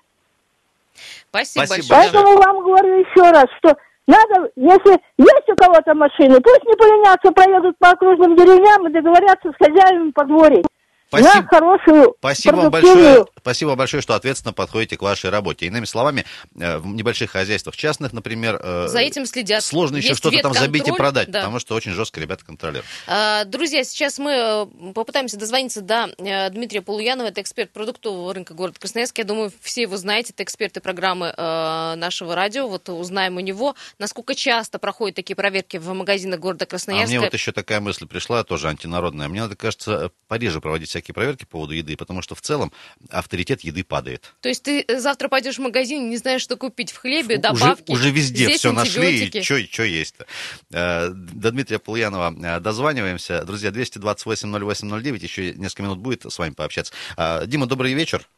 Спасибо, 1.28 1.66
Спасибо 1.66 1.94
большое. 1.94 2.12
Поэтому 2.12 2.36
вам 2.38 2.64
говорю 2.64 2.98
еще 3.00 3.30
раз, 3.30 3.46
что 3.58 3.76
надо, 4.08 4.50
если 4.56 4.92
есть 5.18 5.48
у 5.48 5.54
кого-то 5.54 5.94
машины, 5.94 6.40
пусть 6.40 6.64
не 6.64 6.74
поленятся, 6.76 7.30
проедут 7.30 7.76
по 7.78 7.90
окружным 7.90 8.34
деревням 8.36 8.88
и 8.88 8.92
договорятся 8.92 9.52
с 9.52 9.64
хозяевами 9.64 10.10
подворий. 10.12 10.64
Спасибо, 11.08 11.34
на 11.34 11.46
хорошую 11.46 12.14
спасибо 12.18 12.56
вам 12.56 12.70
большое, 12.70 13.26
спасибо 13.38 13.74
большое, 13.76 14.02
что 14.02 14.14
ответственно 14.14 14.52
подходите 14.52 14.98
к 14.98 15.02
вашей 15.02 15.30
работе. 15.30 15.66
Иными 15.66 15.86
словами, 15.86 16.26
э, 16.60 16.76
в 16.76 16.86
небольших 16.86 17.30
хозяйствах 17.30 17.76
частных, 17.76 18.12
например, 18.12 18.60
э, 18.62 18.88
за 18.88 18.98
этим 18.98 19.24
следят. 19.24 19.64
Сложно 19.64 19.96
еще 19.96 20.14
что-то 20.14 20.38
там 20.42 20.52
забить 20.52 20.86
и 20.86 20.92
продать, 20.92 21.30
да. 21.30 21.40
потому 21.40 21.60
что 21.60 21.74
очень 21.74 21.92
жестко 21.92 22.20
ребята 22.20 22.44
контролируют. 22.44 22.84
А, 23.06 23.44
друзья, 23.44 23.84
сейчас 23.84 24.18
мы 24.18 24.32
э, 24.32 24.92
попытаемся 24.92 25.38
дозвониться 25.38 25.80
до 25.80 26.08
Дмитрия 26.50 26.82
Полуянова, 26.82 27.28
это 27.28 27.40
эксперт 27.40 27.72
продуктового 27.72 28.34
рынка 28.34 28.52
города 28.52 28.78
Красноярск. 28.78 29.16
Я 29.16 29.24
думаю, 29.24 29.50
все 29.62 29.82
его 29.82 29.96
знаете, 29.96 30.32
это 30.34 30.42
эксперты 30.42 30.80
программы 30.80 31.32
нашего 31.36 32.34
радио. 32.34 32.68
Вот 32.68 32.88
узнаем 32.88 33.36
у 33.36 33.40
него, 33.40 33.74
насколько 33.98 34.34
часто 34.34 34.78
проходят 34.78 35.16
такие 35.16 35.34
проверки 35.34 35.78
в 35.78 35.92
магазинах 35.94 36.40
города 36.40 36.66
Красноярска. 36.66 37.06
А 37.06 37.18
мне 37.18 37.20
вот 37.20 37.32
еще 37.32 37.52
такая 37.52 37.80
мысль 37.80 38.06
пришла, 38.06 38.44
тоже 38.44 38.68
антинародная. 38.68 39.28
Мне 39.28 39.42
надо, 39.42 39.56
кажется, 39.56 40.10
пореже 40.26 40.60
проводить 40.60 40.90
всякие 40.98 41.14
проверки 41.14 41.44
по 41.44 41.52
поводу 41.52 41.74
еды, 41.74 41.96
потому 41.96 42.22
что 42.22 42.34
в 42.34 42.40
целом 42.40 42.72
авторитет 43.10 43.62
еды 43.62 43.84
падает. 43.84 44.34
То 44.40 44.48
есть 44.48 44.62
ты 44.62 44.84
завтра 44.98 45.28
пойдешь 45.28 45.56
в 45.56 45.60
магазин 45.60 46.10
не 46.10 46.16
знаешь, 46.16 46.42
что 46.42 46.56
купить 46.56 46.90
в 46.90 46.98
хлебе, 46.98 47.38
добавки. 47.38 47.90
Уже, 47.90 48.00
уже 48.00 48.10
везде 48.10 48.44
Здесь 48.44 48.58
все 48.58 48.72
нашли, 48.72 49.26
и 49.26 49.42
что 49.42 49.82
есть-то. 49.82 50.26
Э, 50.72 51.08
до 51.10 51.50
Дмитрия 51.50 51.78
Полуянова 51.78 52.34
э, 52.36 52.60
дозваниваемся. 52.60 53.44
Друзья, 53.44 53.70
228-08-09, 53.70 55.22
еще 55.22 55.52
несколько 55.54 55.82
минут 55.84 55.98
будет 55.98 56.24
с 56.24 56.38
вами 56.38 56.52
пообщаться. 56.52 56.92
Э, 57.16 57.46
Дима, 57.46 57.66
добрый 57.66 57.92
вечер. 57.94 58.28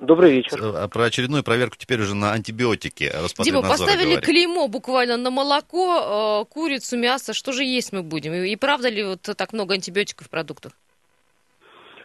Добрый 0.00 0.30
вечер. 0.30 0.88
Про 0.88 1.04
очередную 1.04 1.42
проверку 1.42 1.76
теперь 1.76 2.00
уже 2.00 2.14
на 2.14 2.32
антибиотики. 2.32 3.12
Дима, 3.42 3.62
поставили 3.62 4.10
говорит. 4.10 4.24
клеймо 4.24 4.68
буквально 4.68 5.16
на 5.16 5.30
молоко, 5.30 6.44
э, 6.46 6.52
курицу, 6.52 6.96
мясо. 6.96 7.32
Что 7.32 7.50
же 7.50 7.64
есть 7.64 7.92
мы 7.92 8.04
будем? 8.04 8.32
И 8.32 8.54
правда 8.54 8.90
ли 8.90 9.02
вот 9.02 9.22
так 9.22 9.52
много 9.52 9.74
антибиотиков 9.74 10.28
в 10.28 10.30
продуктах? 10.30 10.72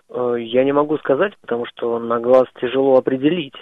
Э, 0.10 0.36
я 0.40 0.64
не 0.64 0.72
могу 0.72 0.98
сказать, 0.98 1.34
потому 1.42 1.66
что 1.66 2.00
на 2.00 2.20
глаз 2.20 2.46
тяжело 2.60 2.98
определить. 2.98 3.56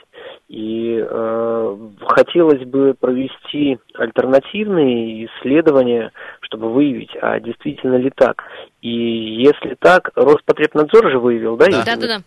И 0.48 0.98
э, 1.02 1.78
хотелось 2.08 2.66
бы 2.66 2.94
провести 3.00 3.80
альтернативные 3.94 5.26
исследования, 5.26 6.12
чтобы 6.42 6.72
выявить, 6.72 7.16
а 7.22 7.40
действительно 7.40 7.96
ли 7.96 8.12
так. 8.16 8.44
И 8.82 8.90
если 8.90 9.76
так, 9.80 10.12
Роспотребнадзор 10.16 11.12
же 11.12 11.20
выявил, 11.20 11.56
да? 11.58 11.68
Да, 11.70 11.84
да, 11.86 11.96
да. 11.96 12.18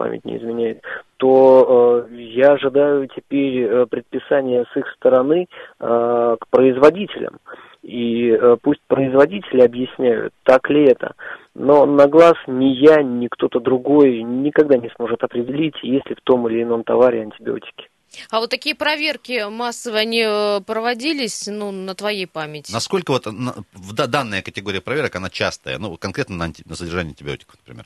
Память 0.00 0.24
не 0.24 0.38
изменяет. 0.38 0.82
То 1.18 2.06
э, 2.08 2.14
я 2.14 2.52
ожидаю 2.52 3.06
теперь 3.06 3.64
э, 3.64 3.84
предписания 3.84 4.64
с 4.72 4.74
их 4.74 4.86
стороны 4.96 5.46
э, 5.78 6.36
к 6.40 6.48
производителям. 6.48 7.36
И 7.82 8.30
э, 8.30 8.56
пусть 8.62 8.80
производители 8.88 9.60
объясняют, 9.60 10.32
так 10.44 10.70
ли 10.70 10.86
это. 10.86 11.12
Но 11.54 11.84
на 11.84 12.06
глаз 12.06 12.36
ни 12.46 12.68
я, 12.68 13.02
ни 13.02 13.26
кто-то 13.26 13.60
другой 13.60 14.22
никогда 14.22 14.78
не 14.78 14.88
сможет 14.96 15.22
определить, 15.22 15.76
есть 15.82 16.08
ли 16.08 16.14
в 16.14 16.22
том 16.22 16.48
или 16.48 16.62
ином 16.62 16.82
товаре 16.82 17.20
антибиотики. 17.20 17.90
А 18.30 18.40
вот 18.40 18.48
такие 18.48 18.74
проверки 18.74 19.50
массовые, 19.50 20.00
они 20.00 20.24
э, 20.26 20.60
проводились, 20.62 21.46
ну, 21.46 21.72
на 21.72 21.94
твоей 21.94 22.26
памяти? 22.26 22.72
Насколько 22.72 23.10
вот 23.10 23.26
в 23.26 23.92
данная 23.92 24.40
категория 24.40 24.80
проверок, 24.80 25.14
она 25.16 25.28
частая, 25.28 25.76
ну, 25.78 25.94
конкретно 25.98 26.36
на, 26.36 26.46
анти, 26.46 26.62
на 26.64 26.74
содержание 26.74 27.10
антибиотиков, 27.10 27.56
например? 27.58 27.84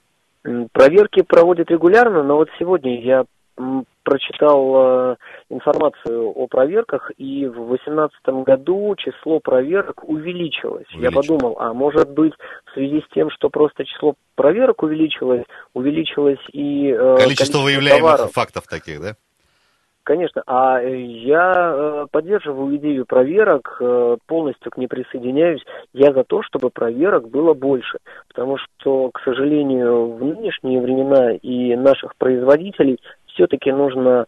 Проверки 0.73 1.23
проводят 1.23 1.71
регулярно, 1.71 2.23
но 2.23 2.37
вот 2.37 2.49
сегодня 2.59 3.01
я 3.01 3.25
прочитал 4.03 5.13
э, 5.13 5.17
информацию 5.49 6.29
о 6.29 6.47
проверках, 6.47 7.11
и 7.17 7.47
в 7.47 7.55
2018 7.69 8.45
году 8.45 8.95
число 8.97 9.41
проверок 9.41 10.05
увеличилось. 10.05 10.87
увеличилось. 10.93 11.03
Я 11.03 11.11
подумал, 11.11 11.57
а 11.59 11.73
может 11.73 12.11
быть 12.11 12.35
в 12.67 12.75
связи 12.75 13.01
с 13.01 13.15
тем, 13.15 13.31
что 13.31 13.49
просто 13.49 13.85
число 13.85 14.15
проверок 14.35 14.83
увеличилось, 14.83 15.45
увеличилось 15.73 16.41
и 16.53 16.89
э, 16.89 16.97
количество, 16.97 17.25
количество 17.25 17.59
выявляемых 17.61 18.17
товаров. 18.17 18.33
фактов 18.33 18.65
таких, 18.69 19.01
да? 19.01 19.17
Конечно, 20.05 20.43
а 20.47 20.81
я 20.83 21.53
э, 21.57 22.07
поддерживаю 22.11 22.77
идею 22.77 23.07
проверок, 23.07 23.79
э, 23.81 24.17
полностью 24.27 24.71
к 24.71 24.77
ней 24.77 24.87
присоединяюсь. 24.87 25.65
Я 25.95 26.13
за 26.13 26.25
то, 26.25 26.43
чтобы 26.43 26.69
проверок 26.69 27.31
было 27.31 27.55
больше, 27.55 27.99
потому 28.29 28.59
что, 28.59 29.11
к 29.11 29.21
сожалению, 29.25 30.13
в 30.13 30.23
нынешние 30.23 30.83
времена 30.83 31.33
и 31.33 31.75
наших 31.75 32.17
производителей 32.17 33.01
все-таки 33.35 33.71
нужно 33.73 34.27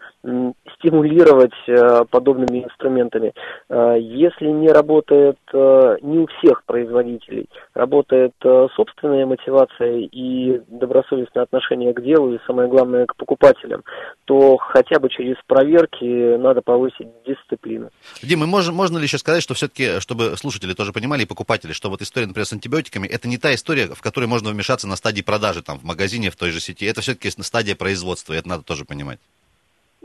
стимулировать 0.78 1.54
э, 1.68 2.04
подобными 2.10 2.64
инструментами. 2.64 3.32
Э, 3.68 3.96
если 3.98 4.46
не 4.46 4.68
работает 4.68 5.38
э, 5.52 5.96
не 6.02 6.18
у 6.18 6.26
всех 6.26 6.64
производителей, 6.64 7.48
работает 7.74 8.34
собственная 8.74 9.26
мотивация 9.26 9.98
и 9.98 10.60
добросовестное 10.68 11.44
отношение 11.44 11.92
к 11.92 12.02
делу, 12.02 12.34
и 12.34 12.38
самое 12.46 12.68
главное 12.68 13.06
к 13.06 13.16
покупателям, 13.16 13.82
то 14.24 14.56
хотя 14.56 14.98
бы 14.98 15.08
через 15.08 15.36
проверки 15.46 16.36
надо 16.36 16.62
повысить 16.62 17.08
дисциплину. 17.26 17.90
Дима, 18.22 18.46
можно, 18.46 18.72
можно 18.72 18.98
ли 18.98 19.04
еще 19.04 19.18
сказать, 19.18 19.42
что 19.42 19.54
все-таки, 19.54 20.00
чтобы 20.00 20.36
слушатели 20.36 20.74
тоже 20.74 20.92
понимали, 20.92 21.22
и 21.22 21.26
покупатели, 21.26 21.72
что 21.72 21.90
вот 21.90 22.02
история, 22.02 22.26
например, 22.26 22.46
с 22.46 22.52
антибиотиками, 22.52 23.06
это 23.06 23.28
не 23.28 23.38
та 23.38 23.54
история, 23.54 23.86
в 23.86 24.02
которой 24.02 24.26
можно 24.26 24.50
вмешаться 24.50 24.88
на 24.88 24.96
стадии 24.96 25.22
продажи, 25.22 25.62
там, 25.62 25.78
в 25.78 25.84
магазине, 25.84 26.30
в 26.30 26.36
той 26.36 26.50
же 26.50 26.60
сети, 26.60 26.86
это 26.86 27.00
все-таки 27.00 27.30
стадия 27.30 27.76
производства, 27.76 28.32
и 28.32 28.38
это 28.38 28.48
надо 28.48 28.62
тоже 28.62 28.84
понимать 28.84 28.95
понимать. 28.96 29.20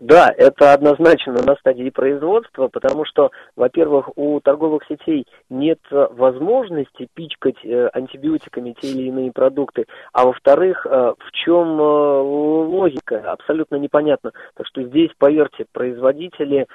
Да, 0.02 0.34
это 0.36 0.74
однозначно 0.74 1.34
на 1.34 1.56
стадии 1.58 1.92
производства, 1.92 2.70
потому 2.70 3.06
что, 3.06 3.30
во-первых, 3.56 4.10
у 4.16 4.40
торговых 4.40 4.82
сетей 4.90 5.28
нет 5.52 5.78
возможности 5.92 7.08
пичкать 7.14 7.64
э, 7.64 7.88
антибиотиками 7.94 8.76
те 8.82 8.88
или 8.88 9.04
иные 9.10 9.32
продукты, 9.32 9.86
а 10.12 10.26
во-вторых, 10.26 10.88
э, 10.88 10.90
в 10.90 11.32
чем 11.34 11.80
э, 11.80 11.84
логика, 11.84 13.32
абсолютно 13.32 13.76
непонятно. 13.76 14.32
Так 14.56 14.66
что 14.66 14.82
здесь, 14.82 15.12
поверьте, 15.20 15.66
производители 15.72 16.66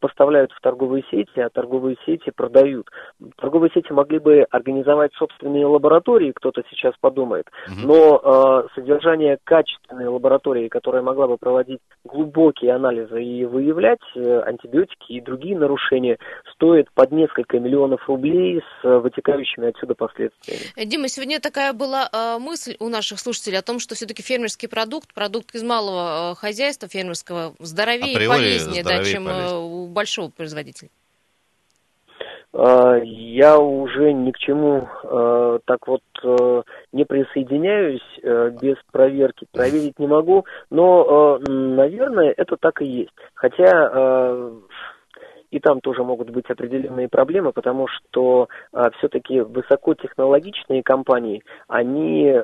поставляют 0.00 0.52
в 0.52 0.60
торговые 0.60 1.04
сети, 1.10 1.40
а 1.40 1.48
торговые 1.48 1.96
сети 2.04 2.30
продают. 2.36 2.90
Торговые 3.36 3.70
сети 3.72 3.92
могли 3.92 4.18
бы 4.18 4.46
организовать 4.50 5.12
собственные 5.14 5.64
лаборатории, 5.64 6.32
кто-то 6.32 6.62
сейчас 6.68 6.94
подумает, 7.00 7.46
но 7.82 8.68
содержание 8.74 9.38
качественной 9.42 10.06
лаборатории, 10.06 10.68
которая 10.68 11.02
могла 11.02 11.26
бы 11.26 11.38
проводить 11.38 11.80
глубокие 12.04 12.73
анализа 12.74 13.16
и 13.16 13.44
выявлять 13.44 14.00
э, 14.14 14.40
антибиотики 14.40 15.12
и 15.12 15.20
другие 15.20 15.56
нарушения 15.56 16.18
стоит 16.54 16.90
под 16.92 17.12
несколько 17.12 17.58
миллионов 17.58 18.06
рублей 18.08 18.60
с 18.60 18.84
э, 18.84 18.98
вытекающими 18.98 19.68
отсюда 19.68 19.94
последствиями. 19.94 20.62
Э, 20.76 20.84
Дима, 20.84 21.08
сегодня 21.08 21.40
такая 21.40 21.72
была 21.72 22.08
мысль 22.38 22.76
у 22.80 22.88
наших 22.88 23.18
слушателей 23.18 23.58
о 23.58 23.62
том, 23.62 23.78
что 23.78 23.94
все-таки 23.94 24.22
фермерский 24.22 24.68
продукт, 24.68 25.12
продукт 25.14 25.54
из 25.54 25.62
малого 25.62 26.34
хозяйства 26.34 26.88
фермерского, 26.88 27.54
здоровее 27.58 28.12
и 28.12 28.28
полезнее, 28.28 28.82
да, 28.82 29.04
чем 29.04 29.24
полезнее. 29.24 29.58
у 29.58 29.86
большого 29.86 30.30
производителя. 30.30 30.90
А, 32.56 32.96
я 33.02 33.58
уже 33.58 34.12
ни 34.12 34.30
к 34.30 34.38
чему 34.38 34.88
э, 35.02 35.58
так 35.64 35.88
вот 35.88 36.02
э, 36.22 36.62
не 36.92 37.04
присоединяюсь 37.04 38.20
э, 38.22 38.52
без 38.62 38.76
проверки. 38.92 39.46
Проверить 39.52 39.98
не 39.98 40.06
могу, 40.06 40.44
но, 40.70 41.38
наверное, 41.48 42.32
это 42.36 42.56
так 42.56 42.80
и 42.80 42.86
есть. 42.86 43.10
Хотя 43.34 44.30
и 45.50 45.60
там 45.60 45.80
тоже 45.80 46.02
могут 46.02 46.30
быть 46.30 46.50
определенные 46.50 47.08
проблемы, 47.08 47.52
потому 47.52 47.86
что 47.86 48.48
все-таки 48.98 49.40
высокотехнологичные 49.40 50.82
компании, 50.82 51.44
они 51.68 52.34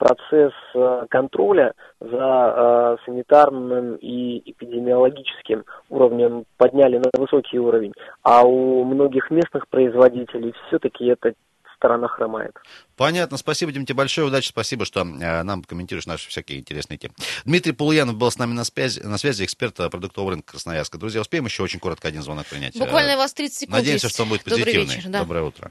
процесс 0.00 0.54
э, 0.74 1.06
контроля 1.10 1.74
за 2.00 2.08
э, 2.10 2.96
санитарным 3.04 3.96
и 3.96 4.50
эпидемиологическим 4.50 5.64
уровнем 5.90 6.44
подняли 6.56 6.96
на 6.96 7.10
высокий 7.20 7.58
уровень, 7.58 7.92
а 8.22 8.42
у 8.44 8.82
многих 8.84 9.30
местных 9.30 9.68
производителей 9.68 10.54
все-таки 10.66 11.04
эта 11.04 11.34
сторона 11.76 12.08
хромает. 12.08 12.56
Понятно. 12.96 13.36
Спасибо, 13.36 13.72
Дим, 13.72 13.84
тебе 13.84 13.96
большое. 13.96 14.26
Удачи. 14.26 14.48
Спасибо, 14.48 14.86
что 14.86 15.02
э, 15.02 15.42
нам 15.42 15.62
комментируешь 15.64 16.06
наши 16.06 16.30
всякие 16.30 16.60
интересные 16.60 16.96
темы. 16.96 17.12
Дмитрий 17.44 17.72
Полуянов 17.72 18.16
был 18.16 18.30
с 18.30 18.38
нами 18.38 18.54
на 18.54 18.64
связи, 18.64 19.00
на 19.00 19.18
связи 19.18 19.44
эксперт 19.44 19.76
продуктового 19.76 20.30
рынка 20.30 20.52
Красноярска. 20.52 20.96
Друзья, 20.96 21.20
успеем 21.20 21.44
еще 21.44 21.62
очень 21.62 21.78
коротко 21.78 22.08
один 22.08 22.22
звонок 22.22 22.46
принять? 22.46 22.78
Буквально 22.78 23.16
у 23.16 23.18
вас 23.18 23.34
30 23.34 23.54
секунд 23.54 23.76
Надеемся, 23.76 24.06
есть. 24.06 24.14
что 24.14 24.22
он 24.22 24.30
будет 24.30 24.44
позитивный. 24.44 24.72
Добрый 24.72 24.96
вечер, 24.96 25.10
да. 25.10 25.18
Доброе 25.20 25.44
утро 25.44 25.70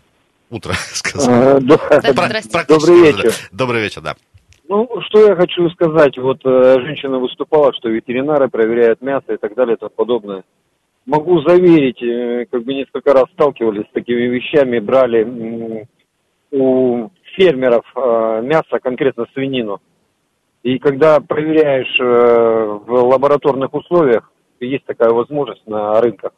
утро, 0.49 0.73
сказал. 0.93 1.59
Добрый 1.61 3.01
вечер. 3.01 3.33
Добрый 3.51 3.81
вечер, 3.81 4.01
да. 4.01 4.15
Ну, 4.67 4.87
что 5.07 5.27
я 5.27 5.35
хочу 5.35 5.67
сказать. 5.71 6.17
Вот 6.17 6.41
э, 6.45 6.79
женщина 6.81 7.17
выступала, 7.17 7.73
что 7.73 7.89
ветеринары 7.89 8.49
проверяют 8.49 9.01
мясо 9.01 9.33
и 9.33 9.37
так 9.37 9.55
далее 9.55 9.75
и 9.75 9.79
тому 9.79 9.89
подобное. 9.89 10.43
Могу 11.07 11.41
заверить, 11.41 12.01
э, 12.03 12.45
как 12.51 12.63
бы 12.63 12.75
несколько 12.75 13.13
раз 13.13 13.25
сталкивались 13.33 13.87
с 13.87 13.93
такими 13.93 14.27
вещами, 14.27 14.77
брали 14.77 15.25
э, 15.25 15.85
у 16.51 17.09
фермеров 17.35 17.85
э, 17.95 18.41
мясо, 18.43 18.79
конкретно 18.79 19.25
свинину. 19.33 19.81
И 20.61 20.77
когда 20.77 21.19
проверяешь 21.19 21.99
э, 21.99 22.79
в 22.85 22.91
лабораторных 22.91 23.73
условиях, 23.73 24.31
есть 24.59 24.85
такая 24.85 25.09
возможность 25.09 25.65
на 25.65 25.99
рынках, 26.01 26.33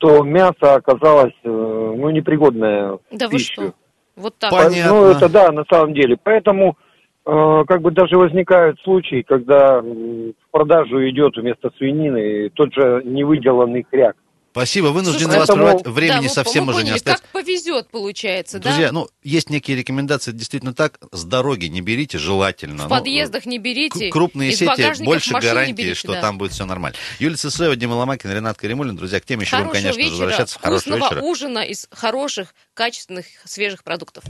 то 0.00 0.24
мясо 0.24 0.74
оказалось, 0.74 1.34
э, 1.44 1.48
ну, 1.48 2.08
непригодное 2.08 2.98
да 3.12 3.28
в 3.28 3.30
пищу. 3.30 3.60
Вы 3.60 3.66
что? 3.68 3.74
Вот 4.16 4.34
так. 4.38 4.50
Понятно. 4.50 4.92
Ну, 4.92 5.04
это 5.10 5.28
да, 5.28 5.52
на 5.52 5.64
самом 5.70 5.92
деле. 5.92 6.16
Поэтому 6.22 6.78
э, 7.26 7.64
как 7.68 7.82
бы 7.82 7.90
даже 7.90 8.16
возникают 8.16 8.80
случаи, 8.80 9.22
когда 9.22 9.82
в 9.82 10.32
продажу 10.50 11.06
идет 11.08 11.36
вместо 11.36 11.70
свинины 11.76 12.48
тот 12.54 12.72
же 12.72 13.02
невыделанный 13.04 13.86
хряк. 13.88 14.16
Спасибо, 14.52 14.88
вынуждены 14.88 15.38
вас 15.38 15.48
прервать. 15.48 15.86
Времени 15.86 16.26
да, 16.26 16.32
совсем 16.32 16.68
уже 16.68 16.82
не 16.82 16.90
остается. 16.90 17.22
Как 17.22 17.32
повезет, 17.32 17.88
получается, 17.90 18.58
Друзья, 18.58 18.86
да? 18.86 18.92
ну, 18.92 19.08
есть 19.22 19.48
некие 19.48 19.76
рекомендации, 19.76 20.32
действительно 20.32 20.74
так. 20.74 20.98
С 21.12 21.24
дороги 21.24 21.66
не 21.66 21.80
берите, 21.80 22.18
желательно. 22.18 22.86
В 22.86 22.88
ну, 22.88 22.96
подъездах 22.96 23.46
не 23.46 23.58
берите. 23.58 24.10
Крупные 24.10 24.52
сети, 24.52 25.04
больше 25.04 25.34
гарантии, 25.34 25.72
берите, 25.72 25.94
что 25.94 26.12
да. 26.12 26.20
там 26.20 26.38
будет 26.38 26.52
все 26.52 26.66
нормально. 26.66 26.96
Юлия 27.20 27.36
Цесоева, 27.36 27.76
Дима 27.76 27.94
Ломакин, 27.94 28.30
Ренат 28.30 28.58
Каримулин. 28.58 28.96
Друзья, 28.96 29.20
к 29.20 29.24
теме 29.24 29.44
еще 29.44 29.56
будем, 29.58 29.70
конечно 29.70 29.96
вечера, 29.96 30.10
возвращаться. 30.10 30.58
Хорошего 30.58 30.96
вечера. 30.96 31.20
ужина 31.20 31.58
из 31.60 31.86
хороших, 31.92 32.54
качественных, 32.74 33.26
свежих 33.44 33.84
продуктов. 33.84 34.24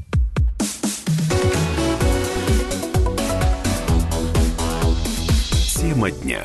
Тема 5.81 6.11
дня. 6.11 6.45